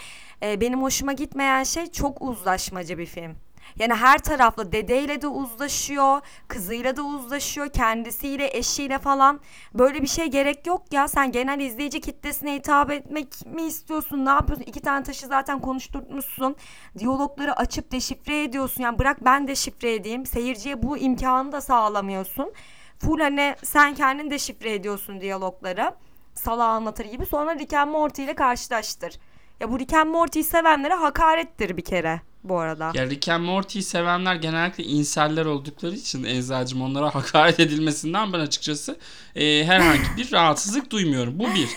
Ee, 0.43 0.61
benim 0.61 0.81
hoşuma 0.81 1.13
gitmeyen 1.13 1.63
şey 1.63 1.91
çok 1.91 2.21
uzlaşmacı 2.21 2.97
bir 2.97 3.05
film. 3.05 3.35
Yani 3.79 3.93
her 3.93 4.17
taraflı 4.17 4.71
dedeyle 4.71 5.21
de 5.21 5.27
uzlaşıyor, 5.27 6.21
kızıyla 6.47 6.97
da 6.97 7.03
uzlaşıyor, 7.03 7.69
kendisiyle, 7.69 8.57
eşiyle 8.57 8.97
falan. 8.97 9.39
Böyle 9.73 10.01
bir 10.01 10.07
şey 10.07 10.27
gerek 10.27 10.67
yok 10.67 10.93
ya. 10.93 11.07
Sen 11.07 11.31
genel 11.31 11.59
izleyici 11.59 12.01
kitlesine 12.01 12.55
hitap 12.55 12.91
etmek 12.91 13.45
mi 13.45 13.61
istiyorsun? 13.63 14.25
Ne 14.25 14.29
yapıyorsun? 14.29 14.65
İki 14.65 14.79
tane 14.79 15.03
taşı 15.03 15.27
zaten 15.27 15.59
konuşturmuşsun. 15.59 16.55
Diyalogları 16.99 17.57
açıp 17.57 17.91
deşifre 17.91 18.43
ediyorsun. 18.43 18.83
Yani 18.83 18.99
bırak 18.99 19.25
ben 19.25 19.47
deşifre 19.47 19.93
edeyim. 19.93 20.25
Seyirciye 20.25 20.83
bu 20.83 20.97
imkanı 20.97 21.51
da 21.51 21.61
sağlamıyorsun. 21.61 22.53
Full 23.01 23.19
hani 23.19 23.55
sen 23.63 23.95
kendin 23.95 24.31
deşifre 24.31 24.73
ediyorsun 24.73 25.21
diyalogları. 25.21 25.91
Sala 26.35 26.65
anlatır 26.65 27.05
gibi. 27.05 27.25
Sonra 27.25 27.55
Rick 27.59 27.73
and 27.73 27.91
Morty 27.91 28.23
ile 28.23 28.35
karşılaştır. 28.35 29.13
Ya 29.59 29.71
bu 29.71 29.79
Rick 29.79 29.93
and 29.93 30.09
Morty'yi 30.09 30.43
sevenlere 30.43 30.93
hakarettir 30.93 31.77
bir 31.77 31.81
kere 31.81 32.21
bu 32.43 32.59
arada. 32.59 32.91
Ya 32.93 33.09
Rick 33.09 33.29
and 33.29 33.43
Morty'yi 33.43 33.83
sevenler 33.83 34.35
genellikle 34.35 34.83
inseller 34.83 35.45
oldukları 35.45 35.95
için 35.95 36.23
Eczacım 36.23 36.81
onlara 36.81 37.15
hakaret 37.15 37.59
edilmesinden 37.59 38.33
ben 38.33 38.39
açıkçası 38.39 38.97
e, 39.35 39.65
herhangi 39.65 40.17
bir 40.17 40.31
rahatsızlık 40.31 40.91
duymuyorum. 40.91 41.39
Bu 41.39 41.43
bir. 41.43 41.69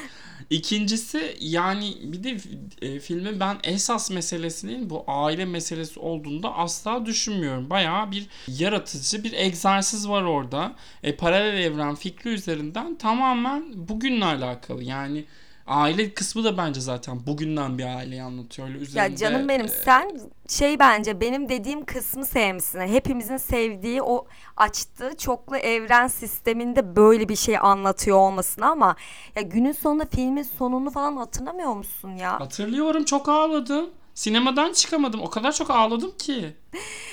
İkincisi 0.51 1.37
yani 1.41 1.95
bir 2.03 2.25
de 2.25 2.37
e, 2.83 3.01
filmin 3.01 3.41
ben 3.41 3.59
esas 3.65 4.11
meselesinin 4.11 4.91
bu 4.91 5.05
aile 5.07 5.45
meselesi 5.45 6.01
olduğunda 6.01 6.55
asla 6.55 7.07
düşünmüyorum. 7.07 7.71
Bayağı 7.71 8.11
bir 8.11 8.27
yaratıcı 8.49 9.25
bir 9.25 9.33
egzersiz 9.33 10.09
var 10.09 10.23
orada. 10.23 10.75
E, 11.03 11.17
paralel 11.17 11.61
evren 11.61 11.95
fikri 11.95 12.31
üzerinden 12.31 12.95
tamamen 12.95 13.89
bugünle 13.89 14.25
alakalı. 14.25 14.85
Yani 14.85 15.25
Aile 15.67 16.15
kısmı 16.15 16.45
da 16.45 16.57
bence 16.59 16.81
zaten 16.81 17.27
bugünden 17.27 17.79
bir 17.79 17.85
aileyi 17.85 18.23
anlatıyor. 18.23 18.69
Öyle 18.69 18.79
üzerinde, 18.79 19.11
Ya 19.13 19.17
canım 19.17 19.49
benim 19.49 19.67
e, 19.67 19.69
sen 19.69 20.21
şey 20.49 20.79
bence 20.79 21.21
benim 21.21 21.49
dediğim 21.49 21.85
kısmı 21.85 22.27
sevmişsin. 22.27 22.81
Hepimizin 22.81 23.37
sevdiği 23.37 24.03
o 24.03 24.27
açtığı 24.57 25.17
çoklu 25.17 25.57
evren 25.57 26.09
sisteminde 26.09 26.97
böyle 26.97 27.29
bir 27.29 27.37
şey 27.37 27.59
anlatıyor 27.59 28.17
olmasını 28.17 28.67
ama 28.67 28.97
ya 29.37 29.43
günün 29.43 29.73
sonunda 29.73 30.05
filmin 30.05 30.43
sonunu 30.43 30.91
falan 30.91 31.17
hatırlamıyor 31.17 31.75
musun 31.75 32.11
ya? 32.17 32.41
Hatırlıyorum 32.41 33.05
çok 33.05 33.29
ağladım. 33.29 33.91
Sinemadan 34.15 34.73
çıkamadım. 34.73 35.21
O 35.23 35.31
kadar 35.31 35.53
çok 35.53 35.71
ağladım 35.71 36.17
ki. 36.19 36.57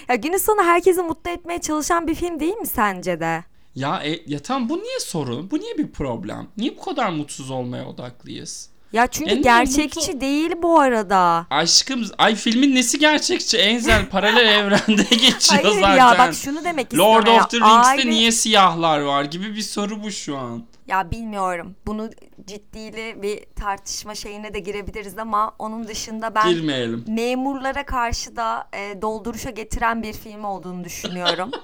Ya 0.09 0.15
günün 0.15 0.37
sonu 0.37 0.63
herkesi 0.63 1.01
mutlu 1.01 1.31
etmeye 1.31 1.61
çalışan 1.61 2.07
bir 2.07 2.15
film 2.15 2.39
değil 2.39 2.57
mi 2.57 2.67
sence 2.67 3.19
de? 3.19 3.43
Ya, 3.75 4.01
e, 4.03 4.21
ya 4.27 4.39
tamam 4.39 4.69
bu 4.69 4.77
niye 4.77 4.99
sorun? 4.99 5.51
Bu 5.51 5.59
niye 5.59 5.77
bir 5.77 5.91
problem? 5.91 6.47
Niye 6.57 6.77
bu 6.77 6.81
kadar 6.81 7.09
mutsuz 7.09 7.51
olmaya 7.51 7.85
odaklıyız? 7.85 8.69
Ya 8.93 9.07
çünkü 9.07 9.31
En 9.31 9.41
gerçekçi 9.41 9.99
mutlu- 10.11 10.21
değil 10.21 10.51
bu 10.63 10.79
arada. 10.79 11.47
Aşkım, 11.49 12.05
ay 12.17 12.35
filmin 12.35 12.75
nesi 12.75 12.99
gerçekçi? 12.99 13.57
Enzel 13.57 14.09
paralel 14.09 14.47
evrende 14.59 15.03
geçiyor 15.15 15.63
Hayır 15.63 15.81
zaten. 15.81 15.97
ya 15.97 16.15
bak 16.19 16.33
şunu 16.33 16.63
demek 16.63 16.85
istiyorum. 16.85 17.11
Lord 17.15 17.27
of 17.27 17.49
the 17.49 17.57
Rings'te 17.57 18.01
aile- 18.01 18.09
niye 18.09 18.31
siyahlar 18.31 18.99
var 18.99 19.23
gibi 19.23 19.55
bir 19.55 19.61
soru 19.61 20.03
bu 20.03 20.11
şu 20.11 20.37
an. 20.37 20.63
Ya 20.87 21.11
bilmiyorum. 21.11 21.75
Bunu 21.87 22.09
ciddili 22.47 23.21
bir 23.21 23.39
tartışma 23.55 24.15
şeyine 24.15 24.53
de 24.53 24.59
girebiliriz 24.59 25.17
ama 25.17 25.53
onun 25.59 25.87
dışında 25.87 26.35
ben 26.35 26.49
Girmeyelim. 26.49 27.05
memurlara 27.07 27.85
karşı 27.85 28.35
da 28.35 28.67
e, 28.73 29.01
dolduruşa 29.01 29.49
getiren 29.49 30.03
bir 30.03 30.13
film 30.13 30.43
olduğunu 30.43 30.83
düşünüyorum. 30.83 31.51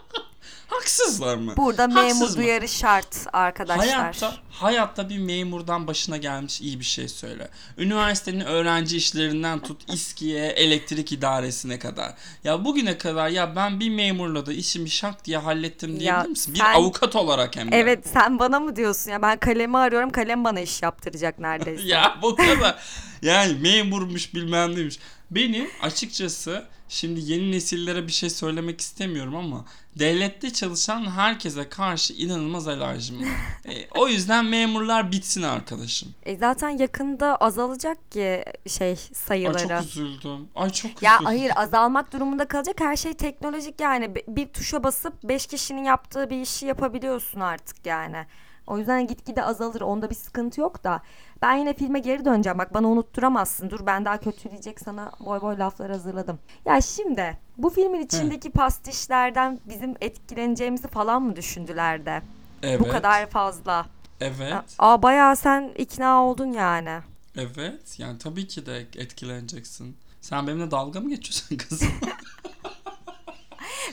Haksızlar 0.68 1.36
mı? 1.36 1.54
Burada 1.58 1.84
Haksız 1.84 2.20
memur 2.20 2.30
mı? 2.30 2.38
duyarı 2.38 2.68
şart 2.68 3.18
arkadaşlar. 3.34 3.88
Hayatta, 3.88 4.34
hayatta 4.62 5.10
bir 5.10 5.18
memurdan 5.18 5.88
başına 5.88 6.18
gelmiş 6.18 6.62
iyi 6.62 6.80
bir 6.80 6.86
şey 6.86 7.08
söyle. 7.08 7.50
Üniversitenin 7.78 8.40
öğrenci 8.40 8.98
işlerinden 8.98 9.60
tut 9.60 9.82
İSKİ'ye, 9.94 10.46
elektrik 10.48 11.12
idaresine 11.12 11.80
kadar. 11.80 12.14
Ya 12.44 12.66
bugüne 12.66 12.98
kadar 12.98 13.30
ya 13.30 13.56
ben 13.56 13.80
bir 13.80 13.90
memurla 13.90 14.46
da 14.46 14.54
işimi 14.54 14.90
şak 14.90 15.26
diye 15.26 15.38
hallettim 15.38 16.00
diyebilir 16.00 16.30
misin? 16.30 16.54
Bir 16.54 16.60
sen- 16.60 16.74
avukat 16.74 17.16
olarak 17.16 17.56
hem 17.56 17.72
de. 17.72 17.76
Evet 17.78 18.08
sen 18.14 18.40
bana 18.40 18.60
mı 18.60 18.76
diyorsun 18.76 19.12
ya 19.12 19.22
ben 19.22 19.38
kalemi 19.40 19.78
arıyorum 19.78 20.10
kalem 20.10 20.44
bana 20.44 20.60
iş 20.60 20.82
yaptıracak 20.82 21.40
neredeyse. 21.48 21.88
ya 21.88 22.18
bu 22.22 22.36
kadar. 22.36 22.76
Yani 23.22 23.54
memurmuş 23.54 24.34
bilmem 24.34 24.76
neymiş. 24.76 25.00
Benim 25.32 25.70
açıkçası 25.82 26.66
şimdi 26.90 27.32
yeni 27.32 27.52
nesillere 27.52 28.08
bir 28.08 28.12
şey 28.12 28.30
söylemek 28.30 28.82
istemiyorum 28.82 29.36
ama 29.36 29.66
devlette 30.00 30.54
çalışan 30.54 31.12
herkese 31.12 31.70
karşı 31.70 32.14
inanılmaz 32.14 32.68
alerjim 32.68 33.22
var. 33.22 33.28
E, 33.74 33.88
o 33.96 34.08
yüzden 34.08 34.46
memurlar 34.48 35.12
bitsin 35.12 35.44
arkadaşım. 35.44 36.10
E, 36.24 36.38
zaten 36.38 36.70
yakında 36.70 37.36
azalacak 37.36 38.12
ki 38.12 38.44
şey 38.68 38.90
Ay 38.90 38.96
sayıları. 38.96 39.68
çok 39.68 39.82
üzüldüm. 39.82 40.48
Ay 40.56 40.70
çok 40.70 41.04
Ya 41.04 41.12
üzüldüm. 41.14 41.26
hayır 41.26 41.52
azalmak 41.56 42.14
durumunda 42.14 42.48
kalacak 42.48 42.82
her 42.82 42.96
şey 42.96 43.14
teknolojik 43.14 43.82
yani 43.82 44.16
Bi- 44.16 44.24
bir 44.28 44.48
tuşa 44.48 44.84
basıp 44.84 45.24
5 45.24 45.48
kişinin 45.48 45.84
yaptığı 45.84 46.30
bir 46.30 46.42
işi 46.42 46.66
yapabiliyorsun 46.66 47.40
artık 47.40 47.86
yani. 47.86 48.26
O 48.68 48.78
yüzden 48.78 49.08
gitgide 49.08 49.44
azalır 49.44 49.82
onda 49.82 50.10
bir 50.10 50.16
sıkıntı 50.16 50.62
yok 50.62 50.84
da 50.84 51.02
ben 51.42 51.56
yine 51.56 51.74
filme 51.74 52.00
geri 52.00 52.26
döneceğim 52.26 52.58
bak 52.58 52.74
bana 52.74 52.88
unutturamazsın 52.88 53.70
dur 53.70 53.86
ben 53.86 54.06
daha 54.06 54.18
kötüleyecek 54.20 54.80
sana 54.80 55.12
boy 55.20 55.42
boy 55.42 55.58
laflar 55.60 55.92
hazırladım. 55.92 56.40
Ya 56.66 56.82
şimdi 56.82 57.38
bu 57.58 57.70
filmin 57.70 58.02
içindeki 58.02 58.52
pastişlerden 58.52 59.60
bizim 59.66 59.96
etkileneceğimizi 60.02 60.88
falan 60.88 61.22
mı 61.24 61.36
düşündüler 61.36 62.06
de 62.06 62.22
Evet. 62.64 62.80
bu 62.80 62.88
kadar 62.90 63.30
fazla. 63.30 63.86
Evet. 64.22 64.54
Aa 64.80 65.04
bayağı 65.04 65.36
sen 65.36 65.72
ikna 65.78 66.24
oldun 66.26 66.52
yani. 66.54 67.00
Evet. 67.38 68.00
Yani 68.00 68.18
tabii 68.18 68.48
ki 68.48 68.66
de 68.66 68.78
etkileneceksin. 68.96 69.98
Sen 70.22 70.48
benimle 70.48 70.72
dalga 70.72 71.00
mı 71.00 71.10
geçiyorsun 71.10 71.58
kızım? 71.70 71.92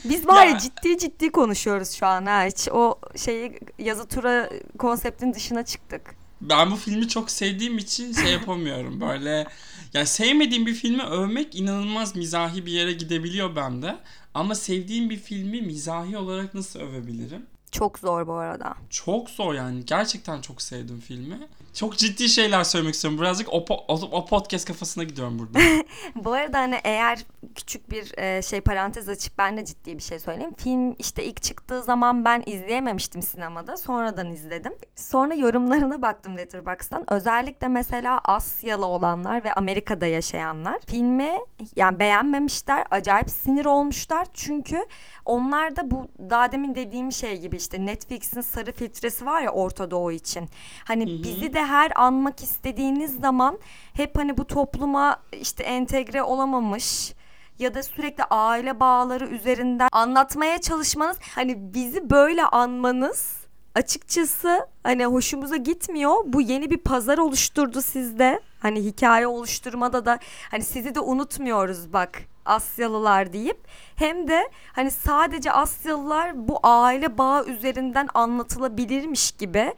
Biz 0.05 0.27
var 0.27 0.45
ya, 0.45 0.51
Ya- 0.51 0.57
ciddi 0.59 0.97
ciddi 0.97 1.31
konuşuyoruz 1.31 1.91
şu 1.91 2.05
an 2.05 2.25
ha. 2.25 2.43
Hiç 2.45 2.67
o 2.71 2.99
şeyi 3.15 3.59
yazı 3.79 4.07
tura 4.07 4.49
konseptin 4.77 5.33
dışına 5.33 5.65
çıktık. 5.65 6.15
ben 6.41 6.71
bu 6.71 6.75
filmi 6.75 7.07
çok 7.07 7.31
sevdiğim 7.31 7.77
için 7.77 8.13
şey 8.13 8.31
yapamıyorum. 8.31 9.01
Böyle 9.01 9.47
yani 9.93 10.05
sevmediğim 10.05 10.65
bir 10.65 10.73
filmi 10.73 11.03
övmek 11.03 11.55
inanılmaz 11.55 12.15
mizahi 12.15 12.65
bir 12.65 12.71
yere 12.71 12.93
gidebiliyor 12.93 13.55
bende. 13.55 13.95
Ama 14.33 14.55
sevdiğim 14.55 15.09
bir 15.09 15.17
filmi 15.17 15.61
mizahi 15.61 16.17
olarak 16.17 16.53
nasıl 16.53 16.79
övebilirim? 16.79 17.45
Çok 17.75 17.99
zor 17.99 18.27
bu 18.27 18.33
arada. 18.33 18.73
Çok 18.89 19.29
zor 19.29 19.53
yani. 19.53 19.85
Gerçekten 19.85 20.41
çok 20.41 20.61
sevdim 20.61 20.99
filmi. 20.99 21.47
Çok 21.75 21.97
ciddi 21.97 22.29
şeyler 22.29 22.63
söylemek 22.63 22.93
istiyorum. 22.95 23.21
Birazcık 23.21 23.53
o, 23.53 23.57
po- 23.57 23.83
o, 23.87 24.17
o 24.17 24.25
podcast 24.25 24.67
kafasına 24.67 25.03
gidiyorum 25.03 25.39
burada. 25.39 25.59
Bu 26.15 26.33
arada 26.33 26.59
hani 26.59 26.79
eğer 26.83 27.19
küçük 27.55 27.91
bir 27.91 28.17
e, 28.17 28.41
şey 28.41 28.61
parantez 28.61 29.09
açıp 29.09 29.37
ben 29.37 29.57
de 29.57 29.65
ciddi 29.65 29.97
bir 29.97 30.03
şey 30.03 30.19
söyleyeyim. 30.19 30.53
Film 30.57 30.95
işte 30.99 31.23
ilk 31.23 31.41
çıktığı 31.41 31.83
zaman 31.83 32.25
ben 32.25 32.43
izleyememiştim 32.45 33.21
sinemada. 33.21 33.77
Sonradan 33.77 34.31
izledim. 34.31 34.73
Sonra 34.95 35.33
yorumlarına 35.33 36.01
baktım 36.01 36.37
Letterboxd'dan. 36.37 37.13
Özellikle 37.13 37.67
mesela 37.67 38.19
Asyalı 38.19 38.85
olanlar 38.85 39.43
ve 39.43 39.53
Amerika'da 39.53 40.05
yaşayanlar 40.05 40.79
filmi 40.87 41.31
yani 41.75 41.99
beğenmemişler. 41.99 42.85
Acayip 42.91 43.29
sinir 43.29 43.65
olmuşlar. 43.65 44.27
Çünkü 44.33 44.85
onlar 45.25 45.75
da 45.75 45.91
bu 45.91 46.07
daha 46.29 46.51
demin 46.51 46.75
dediğim 46.75 47.11
şey 47.11 47.37
gibi 47.41 47.55
işte 47.55 47.85
Netflix'in 47.85 48.41
sarı 48.41 48.71
filtresi 48.71 49.25
var 49.25 49.41
ya 49.41 49.51
Orta 49.51 49.91
Doğu 49.91 50.11
için. 50.11 50.49
Hani 50.83 51.23
bizi 51.23 51.53
de 51.53 51.64
her 51.65 51.91
anmak 51.95 52.43
istediğiniz 52.43 53.19
zaman 53.19 53.59
hep 53.93 54.17
hani 54.17 54.37
bu 54.37 54.47
topluma 54.47 55.17
işte 55.41 55.63
entegre 55.63 56.23
olamamış 56.23 57.13
ya 57.59 57.73
da 57.73 57.83
sürekli 57.83 58.23
aile 58.23 58.79
bağları 58.79 59.27
üzerinden 59.27 59.89
anlatmaya 59.91 60.61
çalışmanız 60.61 61.17
hani 61.35 61.73
bizi 61.73 62.09
böyle 62.09 62.43
anmanız 62.43 63.45
açıkçası 63.75 64.67
hani 64.83 65.05
hoşumuza 65.05 65.55
gitmiyor. 65.55 66.15
Bu 66.25 66.41
yeni 66.41 66.69
bir 66.69 66.77
pazar 66.77 67.17
oluşturdu 67.17 67.81
sizde. 67.81 68.39
Hani 68.59 68.83
hikaye 68.83 69.27
oluşturmada 69.27 70.05
da 70.05 70.19
hani 70.51 70.63
sizi 70.63 70.95
de 70.95 70.99
unutmuyoruz 70.99 71.93
bak 71.93 72.21
Asyalılar 72.45 73.33
deyip 73.33 73.67
hem 73.95 74.27
de 74.27 74.49
hani 74.73 74.91
sadece 74.91 75.51
Asyalılar 75.51 76.47
bu 76.47 76.59
aile 76.63 77.17
bağı 77.17 77.45
üzerinden 77.45 78.07
anlatılabilirmiş 78.13 79.31
gibi 79.31 79.73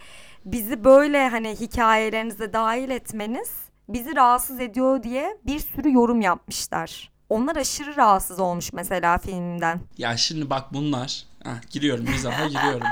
bizi 0.46 0.84
böyle 0.84 1.30
hani 1.30 1.56
hikayelerinize 1.60 2.54
dahil 2.54 2.90
etmeniz 2.90 3.50
bizi 3.90 4.16
rahatsız 4.16 4.60
ediyor 4.60 5.04
diye 5.04 5.38
bir 5.46 5.60
sürü 5.60 5.94
yorum 5.94 6.22
yapmışlar. 6.22 7.10
Onlar 7.30 7.56
aşırı 7.56 7.96
rahatsız 7.96 8.40
olmuş 8.40 8.74
mesela 8.74 9.18
filmden. 9.18 9.82
Ya 9.98 10.18
şimdi 10.18 10.50
bak 10.50 10.74
bunlar, 10.74 11.24
heh, 11.44 11.72
giriyorum 11.72 12.06
mizaha 12.06 12.48
giriyorum. 12.48 12.88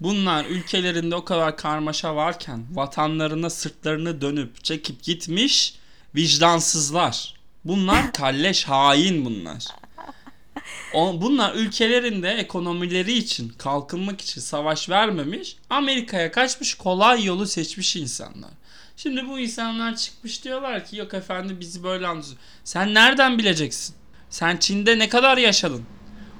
Bunlar 0.00 0.44
ülkelerinde 0.44 1.14
o 1.16 1.24
kadar 1.24 1.56
karmaşa 1.56 2.16
varken 2.16 2.64
vatanlarına 2.70 3.50
sırtlarını 3.50 4.20
dönüp 4.20 4.64
çekip 4.64 5.02
gitmiş 5.02 5.78
vicdansızlar. 6.14 7.34
Bunlar 7.64 8.12
kalleş 8.12 8.64
hain 8.64 9.24
bunlar. 9.24 9.64
Bunlar 10.94 11.54
ülkelerinde 11.54 12.30
ekonomileri 12.30 13.12
için, 13.12 13.48
kalkınmak 13.48 14.20
için 14.20 14.40
savaş 14.40 14.88
vermemiş, 14.88 15.56
Amerika'ya 15.70 16.32
kaçmış, 16.32 16.74
kolay 16.74 17.24
yolu 17.24 17.46
seçmiş 17.46 17.96
insanlar. 17.96 18.50
Şimdi 18.96 19.28
bu 19.28 19.38
insanlar 19.38 19.96
çıkmış 19.96 20.44
diyorlar 20.44 20.84
ki 20.84 20.96
yok 20.96 21.14
efendim 21.14 21.56
bizi 21.60 21.84
böyle 21.84 22.06
anlıyorsun. 22.06 22.38
Sen 22.64 22.94
nereden 22.94 23.38
bileceksin? 23.38 23.96
Sen 24.30 24.56
Çin'de 24.56 24.98
ne 24.98 25.08
kadar 25.08 25.38
yaşadın? 25.38 25.84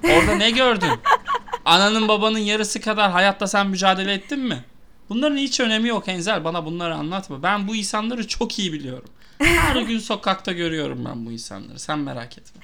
Orada 0.05 0.35
ne 0.35 0.51
gördün? 0.51 0.91
Ananın 1.65 2.09
babanın 2.09 2.39
yarısı 2.39 2.81
kadar 2.81 3.11
hayatta 3.11 3.47
sen 3.47 3.67
mücadele 3.67 4.13
ettin 4.13 4.39
mi? 4.39 4.65
Bunların 5.09 5.37
hiç 5.37 5.61
önemi 5.61 5.89
yok 5.89 6.09
Enzel. 6.09 6.45
Bana 6.45 6.65
bunları 6.65 6.95
anlatma. 6.95 7.43
Ben 7.43 7.69
bu 7.69 7.77
insanları 7.77 8.29
çok 8.29 8.59
iyi 8.59 8.73
biliyorum. 8.73 9.09
Her 9.39 9.77
gün 9.77 9.99
sokakta 9.99 10.53
görüyorum 10.53 11.05
ben 11.05 11.27
bu 11.27 11.33
insanları. 11.33 11.79
Sen 11.79 11.99
merak 11.99 12.39
etme. 12.39 12.63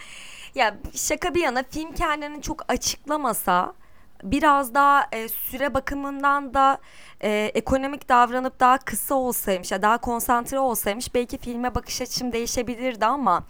Ya 0.55 0.75
şaka 0.95 1.35
bir 1.35 1.43
yana 1.43 1.63
film 1.63 1.93
kendini 1.93 2.43
çok 2.43 2.73
açıklamasa 2.73 3.75
biraz 4.23 4.75
daha 4.75 5.07
e, 5.13 5.29
süre 5.29 5.75
bakımından 5.75 6.55
da 6.55 6.79
e, 7.21 7.51
ekonomik 7.55 8.09
davranıp 8.09 8.61
daha 8.61 8.79
kısa 8.79 9.15
olsaymış 9.15 9.73
ya 9.73 9.83
daha 9.83 9.99
konsantre 9.99 10.59
olsaymış 10.59 11.15
belki 11.15 11.39
filme 11.39 11.75
bakış 11.75 12.03
açım 12.03 12.33
değişebilirdi 12.33 13.07
ama 13.07 13.45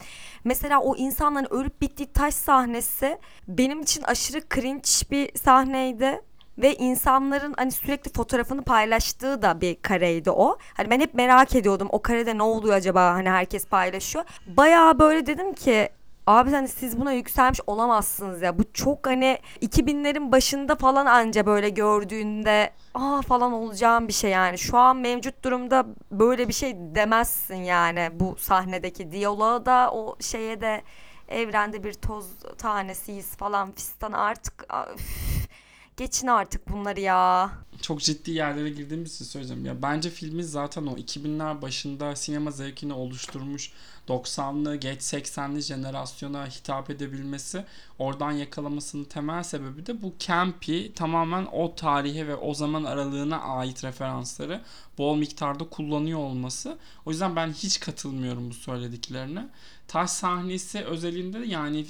mesela 0.45 0.81
o 0.81 0.97
insanların 0.97 1.47
ölüp 1.51 1.81
bittiği 1.81 2.13
taş 2.13 2.35
sahnesi 2.35 3.19
benim 3.49 3.81
için 3.81 4.03
aşırı 4.03 4.41
cringe 4.55 5.11
bir 5.11 5.39
sahneydi 5.39 6.23
ve 6.59 6.75
insanların 6.75 7.55
hani 7.57 7.73
sürekli 7.73 8.13
fotoğrafını 8.13 8.63
paylaştığı 8.63 9.43
da 9.43 9.61
bir 9.61 9.83
kareydi 9.83 10.31
o. 10.31 10.59
Hani 10.75 10.91
ben 10.91 11.01
hep 11.01 11.15
merak 11.15 11.55
ediyordum 11.55 11.89
o 11.91 12.03
karede 12.03 12.39
ne 12.39 12.43
oluyor 12.43 12.75
acaba 12.75 13.15
hani 13.15 13.31
herkes 13.31 13.67
paylaşıyor. 13.67 14.25
Bayağı 14.47 14.99
böyle 14.99 15.27
dedim 15.27 15.53
ki 15.55 15.89
Abi 16.27 16.51
hani 16.51 16.69
siz 16.69 17.01
buna 17.01 17.13
yükselmiş 17.13 17.61
olamazsınız 17.67 18.43
ya. 18.43 18.59
Bu 18.59 18.73
çok 18.73 19.07
hani 19.07 19.39
2000'lerin 19.63 20.33
başında 20.33 20.77
falan 20.77 21.07
anca 21.07 21.47
böyle 21.47 21.69
gördüğünde 21.69 22.71
aa 22.95 23.23
falan 23.23 23.53
olacağım 23.53 24.09
bir 24.09 24.13
şey 24.13 24.31
yani. 24.31 24.59
Şu 24.59 24.79
an 24.79 24.97
mevcut 24.97 25.45
durumda 25.45 25.87
böyle 26.11 26.49
bir 26.49 26.53
şey 26.53 26.75
demezsin 26.77 27.55
yani 27.57 28.11
bu 28.13 28.37
sahnedeki 28.39 29.13
diyaloğa 29.13 29.67
da 29.67 29.91
o 29.93 30.17
şeye 30.21 30.61
de 30.61 30.83
evrende 31.29 31.85
bir 31.85 31.93
toz 31.93 32.27
tanesiyiz 32.59 33.37
falan 33.37 33.73
fistan 33.73 34.13
artık 34.13 34.67
üf, 34.95 35.49
geçin 35.97 36.27
artık 36.27 36.69
bunları 36.73 37.01
ya. 37.01 37.51
Çok 37.81 38.01
ciddi 38.01 38.31
yerlere 38.31 38.71
girdiğimiz 38.71 39.15
için 39.15 39.25
söyleyeceğim. 39.25 39.65
Ya 39.65 39.83
bence 39.83 40.11
filmin 40.11 40.43
zaten 40.43 40.87
o 40.87 40.97
2000'ler 40.97 41.63
başında 41.63 42.17
sinema 42.17 42.51
zevkini 42.51 42.93
oluşturmuş 42.93 43.73
90'lı 44.09 44.77
geç 44.77 45.01
80'li 45.01 45.61
jenerasyona 45.61 46.47
hitap 46.47 46.91
edebilmesi 46.91 47.65
oradan 47.99 48.33
yakalamasının 48.33 49.05
temel 49.05 49.43
sebebi 49.43 49.87
de 49.87 50.03
bu 50.03 50.15
campy 50.19 50.87
tamamen 50.95 51.47
o 51.53 51.75
tarihe 51.75 52.27
ve 52.27 52.35
o 52.35 52.55
zaman 52.55 52.85
aralığına 52.85 53.41
ait 53.41 53.85
referansları 53.85 54.61
bol 54.99 55.17
miktarda 55.17 55.65
kullanıyor 55.65 56.19
olması. 56.19 56.79
O 57.07 57.11
yüzden 57.11 57.37
ben 57.37 57.53
hiç 57.53 57.81
katılmıyorum 57.81 58.51
bu 58.51 58.55
söylediklerine. 58.55 59.49
Taş 59.89 60.11
sahnesi 60.11 60.85
özelinde 60.85 61.39
yani 61.39 61.87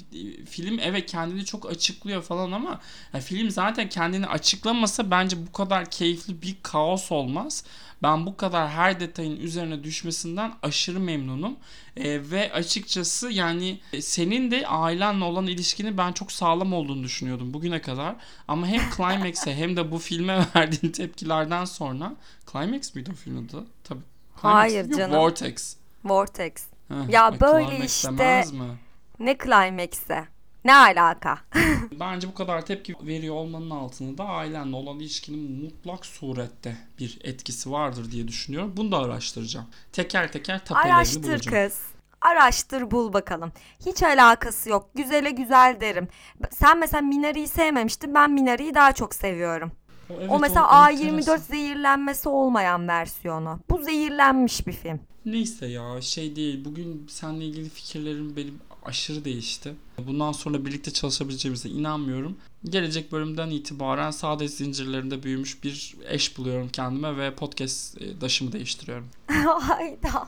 film 0.49 0.79
evet 0.79 1.05
kendini 1.11 1.45
çok 1.45 1.71
açıklıyor 1.71 2.21
falan 2.21 2.51
ama 2.51 2.81
yani 3.13 3.23
film 3.23 3.49
zaten 3.49 3.89
kendini 3.89 4.27
açıklamasa 4.27 5.11
bence 5.11 5.47
bu 5.47 5.51
kadar 5.51 5.72
keyifli 5.89 6.41
bir 6.41 6.57
kaos 6.63 7.11
olmaz. 7.11 7.63
Ben 8.03 8.25
bu 8.25 8.37
kadar 8.37 8.69
her 8.69 8.99
detayın 8.99 9.37
üzerine 9.37 9.83
düşmesinden 9.83 10.53
aşırı 10.61 10.99
memnunum. 10.99 11.55
E, 11.97 12.31
ve 12.31 12.53
açıkçası 12.53 13.31
yani 13.31 13.79
senin 14.01 14.51
de 14.51 14.67
ailenle 14.67 15.23
olan 15.23 15.47
ilişkini 15.47 15.97
ben 15.97 16.11
çok 16.11 16.31
sağlam 16.31 16.73
olduğunu 16.73 17.03
düşünüyordum 17.03 17.53
bugüne 17.53 17.81
kadar. 17.81 18.15
Ama 18.47 18.67
hem 18.67 18.81
Climax'e 18.97 19.55
hem 19.55 19.77
de 19.77 19.91
bu 19.91 19.99
filme 19.99 20.45
verdiğin 20.55 20.91
tepkilerden 20.91 21.65
sonra 21.65 22.13
Climax 22.51 22.95
mıydı 22.95 23.09
o 23.13 23.15
filmin 23.15 23.47
adı? 23.47 23.65
Tabii. 23.83 24.01
Climax 24.41 24.55
Hayır 24.55 24.85
Yok, 24.89 24.97
canım. 24.97 25.15
Vortex. 25.17 25.75
Vortex. 26.03 26.53
Heh, 26.87 27.09
Ya 27.09 27.31
e, 27.35 27.39
böyle 27.39 27.85
işte- 27.85 28.11
mi? 28.51 28.77
Ne 29.19 29.37
climax'e? 29.37 30.32
Ne 30.65 30.75
alaka? 30.75 31.37
Bence 31.99 32.27
bu 32.27 32.33
kadar 32.33 32.65
tepki 32.65 32.95
veriyor 33.01 33.35
olmanın 33.35 33.69
altında 33.69 34.17
da 34.17 34.23
ailenle 34.23 34.75
olan 34.75 34.99
ilişkinin 34.99 35.63
mutlak 35.63 36.05
surette 36.05 36.77
bir 36.99 37.19
etkisi 37.23 37.71
vardır 37.71 38.11
diye 38.11 38.27
düşünüyorum. 38.27 38.73
Bunu 38.77 38.91
da 38.91 38.97
araştıracağım. 38.97 39.65
Teker 39.91 40.31
teker 40.31 40.65
tapelerini 40.65 40.95
Araştır 40.95 41.23
bulacağım. 41.23 41.67
kız. 41.69 41.79
Araştır 42.21 42.91
bul 42.91 43.13
bakalım. 43.13 43.51
Hiç 43.85 44.03
alakası 44.03 44.69
yok. 44.69 44.89
Güzele 44.95 45.31
güzel 45.31 45.77
derim. 45.81 46.07
Sen 46.51 46.79
mesela 46.79 47.01
Minari'yi 47.01 47.47
sevmemiştin. 47.47 48.13
Ben 48.13 48.31
Minari'yi 48.31 48.75
daha 48.75 48.91
çok 48.91 49.15
seviyorum. 49.15 49.71
O, 50.09 50.13
evet, 50.19 50.31
o 50.31 50.39
mesela 50.39 50.65
o 50.67 50.69
A24 50.69 51.07
enteresan. 51.07 51.37
zehirlenmesi 51.37 52.29
olmayan 52.29 52.87
versiyonu. 52.87 53.59
Bu 53.69 53.83
zehirlenmiş 53.83 54.67
bir 54.67 54.71
film. 54.73 54.99
Neyse 55.25 55.65
ya 55.65 56.01
şey 56.01 56.35
değil. 56.35 56.65
Bugün 56.65 57.07
seninle 57.09 57.45
ilgili 57.45 57.69
fikirlerim 57.69 58.35
benim 58.35 58.59
aşırı 58.85 59.25
değişti. 59.25 59.73
Bundan 60.07 60.31
sonra 60.31 60.65
birlikte 60.65 60.91
çalışabileceğimize 60.91 61.69
inanmıyorum. 61.69 62.37
Gelecek 62.63 63.11
bölümden 63.11 63.49
itibaren 63.49 64.11
sade 64.11 64.47
zincirlerinde 64.47 65.23
büyümüş 65.23 65.63
bir 65.63 65.95
eş 66.09 66.37
buluyorum 66.37 66.69
kendime 66.69 67.17
ve 67.17 67.35
podcast 67.35 68.01
e, 68.01 68.21
daşımı 68.21 68.51
değiştiriyorum. 68.51 69.09
Hayda. 69.59 70.27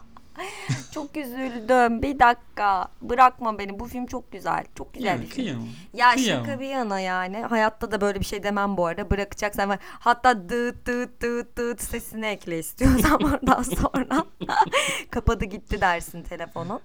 çok 0.91 1.17
üzüldüm. 1.17 2.01
Bir 2.01 2.19
dakika. 2.19 2.87
Bırakma 3.01 3.59
beni. 3.59 3.79
Bu 3.79 3.85
film 3.85 4.05
çok 4.05 4.31
güzel. 4.31 4.65
Çok 4.75 4.93
güzel 4.93 5.07
Yani 5.07 5.21
bir 5.21 5.27
film. 5.27 5.43
kıyamam. 5.45 5.67
Ya 5.93 6.11
Kıyamam. 6.13 6.45
şaka 6.45 6.59
bir 6.59 6.65
yana 6.67 6.99
yani. 6.99 7.37
Hayatta 7.37 7.91
da 7.91 8.01
böyle 8.01 8.19
bir 8.19 8.25
şey 8.25 8.43
demem 8.43 8.77
bu 8.77 8.85
arada. 8.85 9.09
Bırakacaksan 9.09 9.69
ben 9.69 9.79
hatta 9.83 10.49
dıt 10.49 10.85
dıt 10.85 11.21
dıt 11.21 11.57
dıt 11.57 11.81
sesini 11.81 12.25
ekle 12.25 12.59
istiyorsan 12.59 13.23
oradan 13.23 13.63
sonra. 13.63 14.25
Kapadı 15.11 15.45
gitti 15.45 15.81
dersin 15.81 16.23
telefonu. 16.23 16.81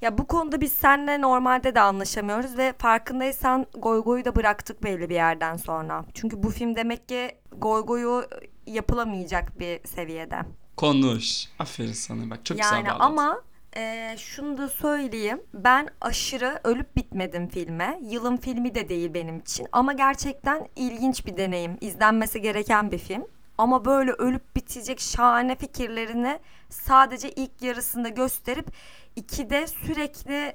Ya 0.00 0.18
bu 0.18 0.26
konuda 0.26 0.60
biz 0.60 0.72
seninle 0.72 1.20
normalde 1.20 1.74
de 1.74 1.80
anlaşamıyoruz 1.80 2.58
ve 2.58 2.72
farkındaysan 2.78 3.66
Goygo'yu 3.78 4.24
da 4.24 4.36
bıraktık 4.36 4.82
belli 4.84 5.08
bir 5.10 5.14
yerden 5.14 5.56
sonra. 5.56 6.04
Çünkü 6.14 6.42
bu 6.42 6.50
film 6.50 6.76
demek 6.76 7.08
ki 7.08 7.30
Goygo'yu 7.58 8.24
yapılamayacak 8.66 9.60
bir 9.60 9.80
seviyede. 9.88 10.38
Konuş. 10.76 11.44
Aferin 11.58 11.92
sana 11.92 12.30
bak 12.30 12.44
çok 12.44 12.58
güzel 12.58 12.72
Yani 12.76 12.86
bağladın. 12.88 13.00
ama 13.00 13.40
e, 13.76 14.14
şunu 14.18 14.58
da 14.58 14.68
söyleyeyim. 14.68 15.40
Ben 15.54 15.88
aşırı 16.00 16.60
ölüp 16.64 16.96
bitmedim 16.96 17.48
filme. 17.48 17.98
Yılın 18.02 18.36
filmi 18.36 18.74
de 18.74 18.88
değil 18.88 19.14
benim 19.14 19.38
için. 19.38 19.66
Ama 19.72 19.92
gerçekten 19.92 20.68
ilginç 20.76 21.26
bir 21.26 21.36
deneyim. 21.36 21.76
İzlenmesi 21.80 22.40
gereken 22.40 22.90
bir 22.92 22.98
film. 22.98 23.26
Ama 23.58 23.84
böyle 23.84 24.12
ölüp 24.12 24.56
bitecek 24.56 25.00
şahane 25.00 25.56
fikirlerini 25.56 26.38
sadece 26.68 27.30
ilk 27.30 27.62
yarısında 27.62 28.08
gösterip 28.08 28.66
ikide 29.16 29.66
sürekli 29.66 30.52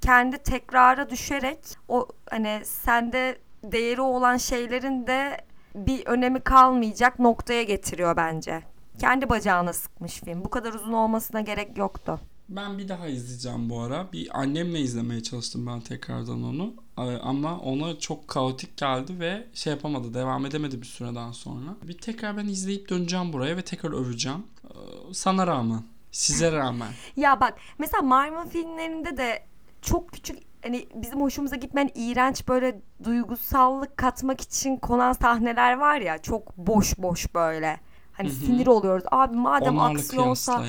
kendi 0.00 0.38
tekrara 0.38 1.10
düşerek 1.10 1.58
o 1.88 2.08
hani 2.30 2.60
sende 2.64 3.38
değeri 3.64 4.00
olan 4.00 4.36
şeylerin 4.36 5.06
de 5.06 5.40
bir 5.74 6.06
önemi 6.06 6.40
kalmayacak 6.40 7.18
noktaya 7.18 7.62
getiriyor 7.62 8.16
bence. 8.16 8.62
Kendi 8.98 9.28
bacağına 9.28 9.72
sıkmış 9.72 10.20
film. 10.20 10.44
Bu 10.44 10.50
kadar 10.50 10.72
uzun 10.72 10.92
olmasına 10.92 11.40
gerek 11.40 11.78
yoktu. 11.78 12.20
Ben 12.48 12.78
bir 12.78 12.88
daha 12.88 13.06
izleyeceğim 13.06 13.70
bu 13.70 13.80
ara. 13.80 14.12
Bir 14.12 14.40
annemle 14.40 14.80
izlemeye 14.80 15.22
çalıştım 15.22 15.66
ben 15.66 15.80
tekrardan 15.80 16.42
onu. 16.42 16.74
Ee, 16.98 17.02
Ama 17.02 17.58
ona 17.58 17.98
çok 17.98 18.28
kaotik 18.28 18.76
geldi 18.76 19.20
ve 19.20 19.46
şey 19.54 19.72
yapamadı, 19.72 20.14
devam 20.14 20.46
edemedi 20.46 20.80
bir 20.80 20.86
süreden 20.86 21.32
sonra. 21.32 21.76
Bir 21.82 21.98
tekrar 21.98 22.36
ben 22.36 22.46
izleyip 22.46 22.88
döneceğim 22.88 23.32
buraya 23.32 23.56
ve 23.56 23.62
tekrar 23.62 23.90
öveceğim. 23.92 24.42
Ee, 24.64 24.74
Sana 25.14 25.46
rağmen, 25.46 25.82
size 26.12 26.52
rağmen. 26.52 26.88
Ya 27.16 27.40
bak 27.40 27.54
mesela 27.78 28.02
Marvel 28.02 28.48
filmlerinde 28.48 29.16
de 29.16 29.46
çok 29.82 30.12
küçük 30.12 30.38
hani 30.62 30.88
bizim 30.94 31.20
hoşumuza 31.20 31.56
gitmeyen 31.56 31.90
iğrenç 31.94 32.48
böyle 32.48 32.80
duygusallık 33.04 33.96
katmak 33.96 34.40
için 34.40 34.76
konan 34.76 35.12
sahneler 35.12 35.78
var 35.78 36.00
ya 36.00 36.18
çok 36.18 36.56
boş 36.56 36.98
boş 36.98 37.34
böyle. 37.34 37.80
Hani 38.12 38.28
Hı 38.28 38.32
hı. 38.32 38.36
sinir 38.36 38.66
oluyoruz. 38.66 39.04
Abi 39.10 39.36
madem 39.36 39.74
Onlarla 39.74 39.98
aksiyonsa. 39.98 40.64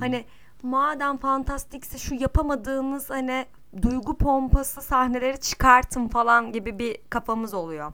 Hani 0.00 0.24
madem 0.62 1.16
fantastikse 1.16 1.98
şu 1.98 2.14
yapamadığınız 2.14 3.10
hani 3.10 3.46
duygu 3.82 4.18
pompası 4.18 4.82
sahneleri 4.82 5.40
çıkartın 5.40 6.08
falan 6.08 6.52
gibi 6.52 6.78
bir 6.78 6.96
kafamız 7.10 7.54
oluyor. 7.54 7.92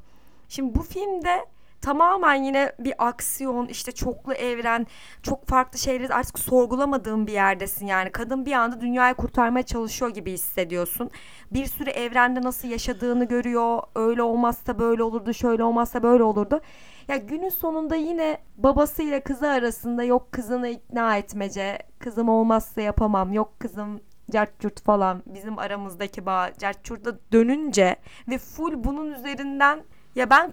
Şimdi 0.48 0.74
bu 0.74 0.82
filmde 0.82 1.46
tamamen 1.82 2.34
yine 2.34 2.72
bir 2.78 2.94
aksiyon 2.98 3.66
işte 3.66 3.92
çoklu 3.92 4.32
evren 4.32 4.86
çok 5.22 5.46
farklı 5.46 5.78
şeyleri 5.78 6.14
artık 6.14 6.38
sorgulamadığın 6.38 7.26
bir 7.26 7.32
yerdesin 7.32 7.86
yani 7.86 8.12
kadın 8.12 8.46
bir 8.46 8.52
anda 8.52 8.80
dünyayı 8.80 9.14
kurtarmaya 9.14 9.62
çalışıyor 9.62 10.10
gibi 10.10 10.32
hissediyorsun. 10.32 11.10
Bir 11.50 11.66
sürü 11.66 11.90
evrende 11.90 12.42
nasıl 12.42 12.68
yaşadığını 12.68 13.24
görüyor 13.24 13.82
öyle 13.94 14.22
olmazsa 14.22 14.78
böyle 14.78 15.02
olurdu 15.02 15.34
şöyle 15.34 15.64
olmazsa 15.64 16.02
böyle 16.02 16.22
olurdu. 16.22 16.60
Ya 17.08 17.16
günün 17.16 17.48
sonunda 17.48 17.96
yine 17.96 18.38
babasıyla 18.56 19.20
kızı 19.20 19.48
arasında 19.48 20.04
yok 20.04 20.32
kızını 20.32 20.68
ikna 20.68 21.16
etmece, 21.16 21.78
kızım 21.98 22.28
olmazsa 22.28 22.80
yapamam, 22.80 23.32
yok 23.32 23.60
kızım 23.60 24.00
cartçurt 24.30 24.82
falan 24.82 25.22
bizim 25.26 25.58
aramızdaki 25.58 26.26
bağ 26.26 26.50
cartçurt'a 26.58 27.18
dönünce 27.32 27.96
ve 28.28 28.38
full 28.38 28.84
bunun 28.84 29.12
üzerinden 29.12 29.84
ya 30.14 30.30
ben 30.30 30.52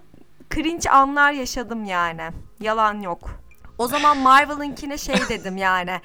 cringe 0.56 0.90
anlar 0.90 1.32
yaşadım 1.32 1.84
yani. 1.86 2.30
Yalan 2.60 3.02
yok. 3.02 3.30
O 3.78 3.88
zaman 3.88 4.18
Marvel'ınkine 4.18 4.98
şey 4.98 5.16
dedim 5.30 5.58
yani. 5.58 6.02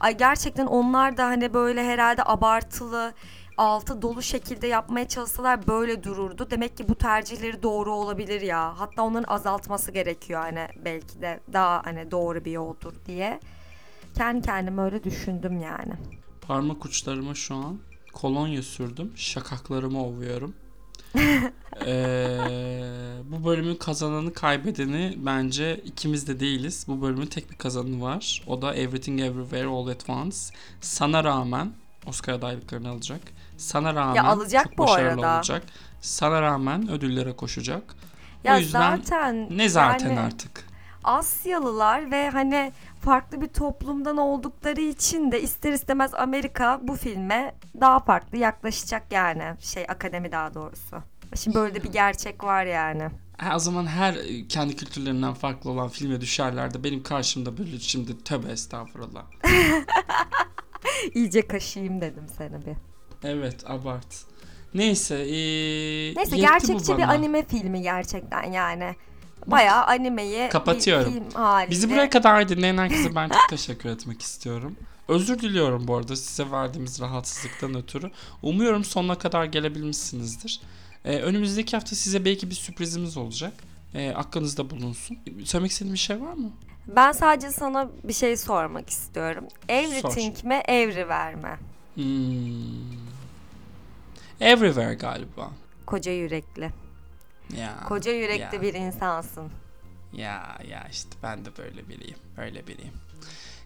Ay 0.00 0.16
gerçekten 0.16 0.66
onlar 0.66 1.16
da 1.16 1.26
hani 1.26 1.54
böyle 1.54 1.84
herhalde 1.84 2.22
abartılı 2.24 3.12
altı 3.56 4.02
dolu 4.02 4.22
şekilde 4.22 4.66
yapmaya 4.66 5.08
çalışsalar 5.08 5.66
böyle 5.66 6.04
dururdu. 6.04 6.46
Demek 6.50 6.76
ki 6.76 6.88
bu 6.88 6.94
tercihleri 6.94 7.62
doğru 7.62 7.92
olabilir 7.92 8.40
ya. 8.40 8.80
Hatta 8.80 9.02
onların 9.02 9.34
azaltması 9.34 9.92
gerekiyor 9.92 10.40
hani 10.40 10.68
belki 10.84 11.22
de 11.22 11.40
daha 11.52 11.82
hani 11.84 12.10
doğru 12.10 12.44
bir 12.44 12.52
yoldur 12.52 12.92
diye. 13.06 13.40
Kendi 14.16 14.42
kendime 14.46 14.82
öyle 14.82 15.04
düşündüm 15.04 15.60
yani. 15.60 15.92
Parmak 16.40 16.84
uçlarıma 16.84 17.34
şu 17.34 17.54
an 17.54 17.78
kolonya 18.12 18.62
sürdüm. 18.62 19.12
Şakaklarımı 19.16 20.04
ovuyorum. 20.04 20.54
Ee, 21.86 22.38
bu 23.24 23.44
bölümün 23.44 23.74
kazananı 23.74 24.32
kaybedeni 24.32 25.14
bence 25.16 25.80
ikimiz 25.84 26.28
de 26.28 26.40
değiliz. 26.40 26.84
Bu 26.88 27.02
bölümün 27.02 27.26
tek 27.26 27.50
bir 27.50 27.56
kazananı 27.56 28.02
var. 28.02 28.42
O 28.46 28.62
da 28.62 28.74
Everything 28.74 29.20
Everywhere 29.20 29.66
All 29.66 29.86
At 29.88 30.08
Once. 30.10 30.36
Sana 30.80 31.24
rağmen 31.24 31.72
Oscar 32.06 32.32
adaylıklarını 32.32 32.88
alacak. 32.88 33.20
Sana 33.56 33.94
rağmen 33.94 34.14
Ya 34.14 34.24
alacak 34.24 34.64
çok 34.64 34.78
bu 34.78 34.82
başarılı 34.82 35.08
arada. 35.26 35.36
olacak. 35.36 35.62
Sana 36.00 36.42
rağmen 36.42 36.90
ödüllere 36.90 37.32
koşacak. 37.32 37.82
Ya 38.44 38.56
o 38.56 38.58
yüzden 38.58 38.96
zaten 38.96 39.48
ne 39.58 39.68
zaten 39.68 40.08
yani- 40.08 40.20
artık. 40.20 40.69
Asyalılar 41.04 42.10
ve 42.10 42.30
hani 42.30 42.72
farklı 43.00 43.40
bir 43.40 43.48
toplumdan 43.48 44.16
oldukları 44.16 44.80
için 44.80 45.32
de 45.32 45.42
ister 45.42 45.72
istemez 45.72 46.14
Amerika 46.14 46.80
bu 46.82 46.96
filme 46.96 47.54
daha 47.80 48.00
farklı 48.00 48.38
yaklaşacak 48.38 49.12
yani. 49.12 49.44
Şey 49.60 49.84
akademi 49.88 50.32
daha 50.32 50.54
doğrusu. 50.54 50.96
Şimdi 51.36 51.56
böyle 51.56 51.74
de 51.74 51.84
bir 51.84 51.92
gerçek 51.92 52.44
var 52.44 52.64
yani. 52.64 53.08
Ha, 53.38 53.56
o 53.56 53.58
zaman 53.58 53.86
her 53.86 54.16
kendi 54.48 54.76
kültürlerinden 54.76 55.34
farklı 55.34 55.70
olan 55.70 55.88
filme 55.88 56.20
düşerler 56.20 56.74
de 56.74 56.84
benim 56.84 57.02
karşımda 57.02 57.58
böyle 57.58 57.78
şimdi 57.78 58.24
tövbe 58.24 58.52
estağfurullah. 58.52 59.24
İyice 61.14 61.46
kaşıyım 61.46 62.00
dedim 62.00 62.26
seni 62.38 62.66
bir. 62.66 62.76
Evet 63.24 63.70
abart. 63.70 64.24
Neyse. 64.74 65.14
ee, 65.14 66.14
Neyse 66.16 66.36
gerçekçi 66.36 66.98
bir 66.98 67.02
anime 67.02 67.46
filmi 67.46 67.82
gerçekten 67.82 68.42
yani. 68.52 68.96
Bayağı 69.46 69.84
animeyi 69.84 70.48
Kapatıyorum. 70.48 71.14
bir 71.14 71.20
film 71.20 71.30
halinde. 71.30 71.70
Bizi 71.70 71.90
buraya 71.90 72.10
kadar 72.10 72.48
dinleyen 72.48 72.78
herkese 72.78 73.14
ben 73.14 73.28
çok 73.28 73.48
teşekkür 73.50 73.88
etmek 73.88 74.22
istiyorum. 74.22 74.76
Özür 75.08 75.38
diliyorum 75.38 75.88
bu 75.88 75.96
arada 75.96 76.16
size 76.16 76.50
verdiğimiz 76.50 77.00
rahatsızlıktan 77.00 77.74
ötürü. 77.74 78.10
Umuyorum 78.42 78.84
sonuna 78.84 79.18
kadar 79.18 79.44
gelebilmişsinizdir. 79.44 80.60
Ee, 81.04 81.18
önümüzdeki 81.18 81.76
hafta 81.76 81.96
size 81.96 82.24
belki 82.24 82.50
bir 82.50 82.54
sürprizimiz 82.54 83.16
olacak. 83.16 83.52
Ee, 83.94 84.10
aklınızda 84.16 84.70
bulunsun. 84.70 85.18
Söylemek 85.44 85.70
istediğin 85.70 85.94
bir 85.94 85.98
şey 85.98 86.20
var 86.20 86.32
mı? 86.32 86.50
Ben 86.86 87.12
sadece 87.12 87.50
sana 87.50 87.88
bir 88.04 88.12
şey 88.12 88.36
sormak 88.36 88.90
istiyorum. 88.90 89.44
Everything 89.68 90.44
mi, 90.44 90.62
Everywhere 90.68 91.34
mi? 91.34 91.58
Hmm. 91.94 92.98
Everywhere 94.40 94.94
galiba. 94.94 95.50
Koca 95.86 96.12
yürekli. 96.12 96.70
Ya. 97.58 97.80
Koca 97.88 98.10
yürekli 98.10 98.56
ya. 98.56 98.62
bir 98.62 98.74
insansın. 98.74 99.50
Ya 100.12 100.58
ya 100.68 100.86
işte 100.90 101.16
ben 101.22 101.44
de 101.44 101.56
böyle 101.58 101.88
biriyim. 101.88 102.18
Böyle 102.36 102.66
biriyim. 102.66 102.94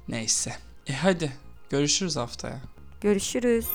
Neyse. 0.09 0.57
E 0.87 0.93
hadi 0.93 1.33
görüşürüz 1.71 2.17
haftaya. 2.17 2.61
Görüşürüz. 3.01 3.69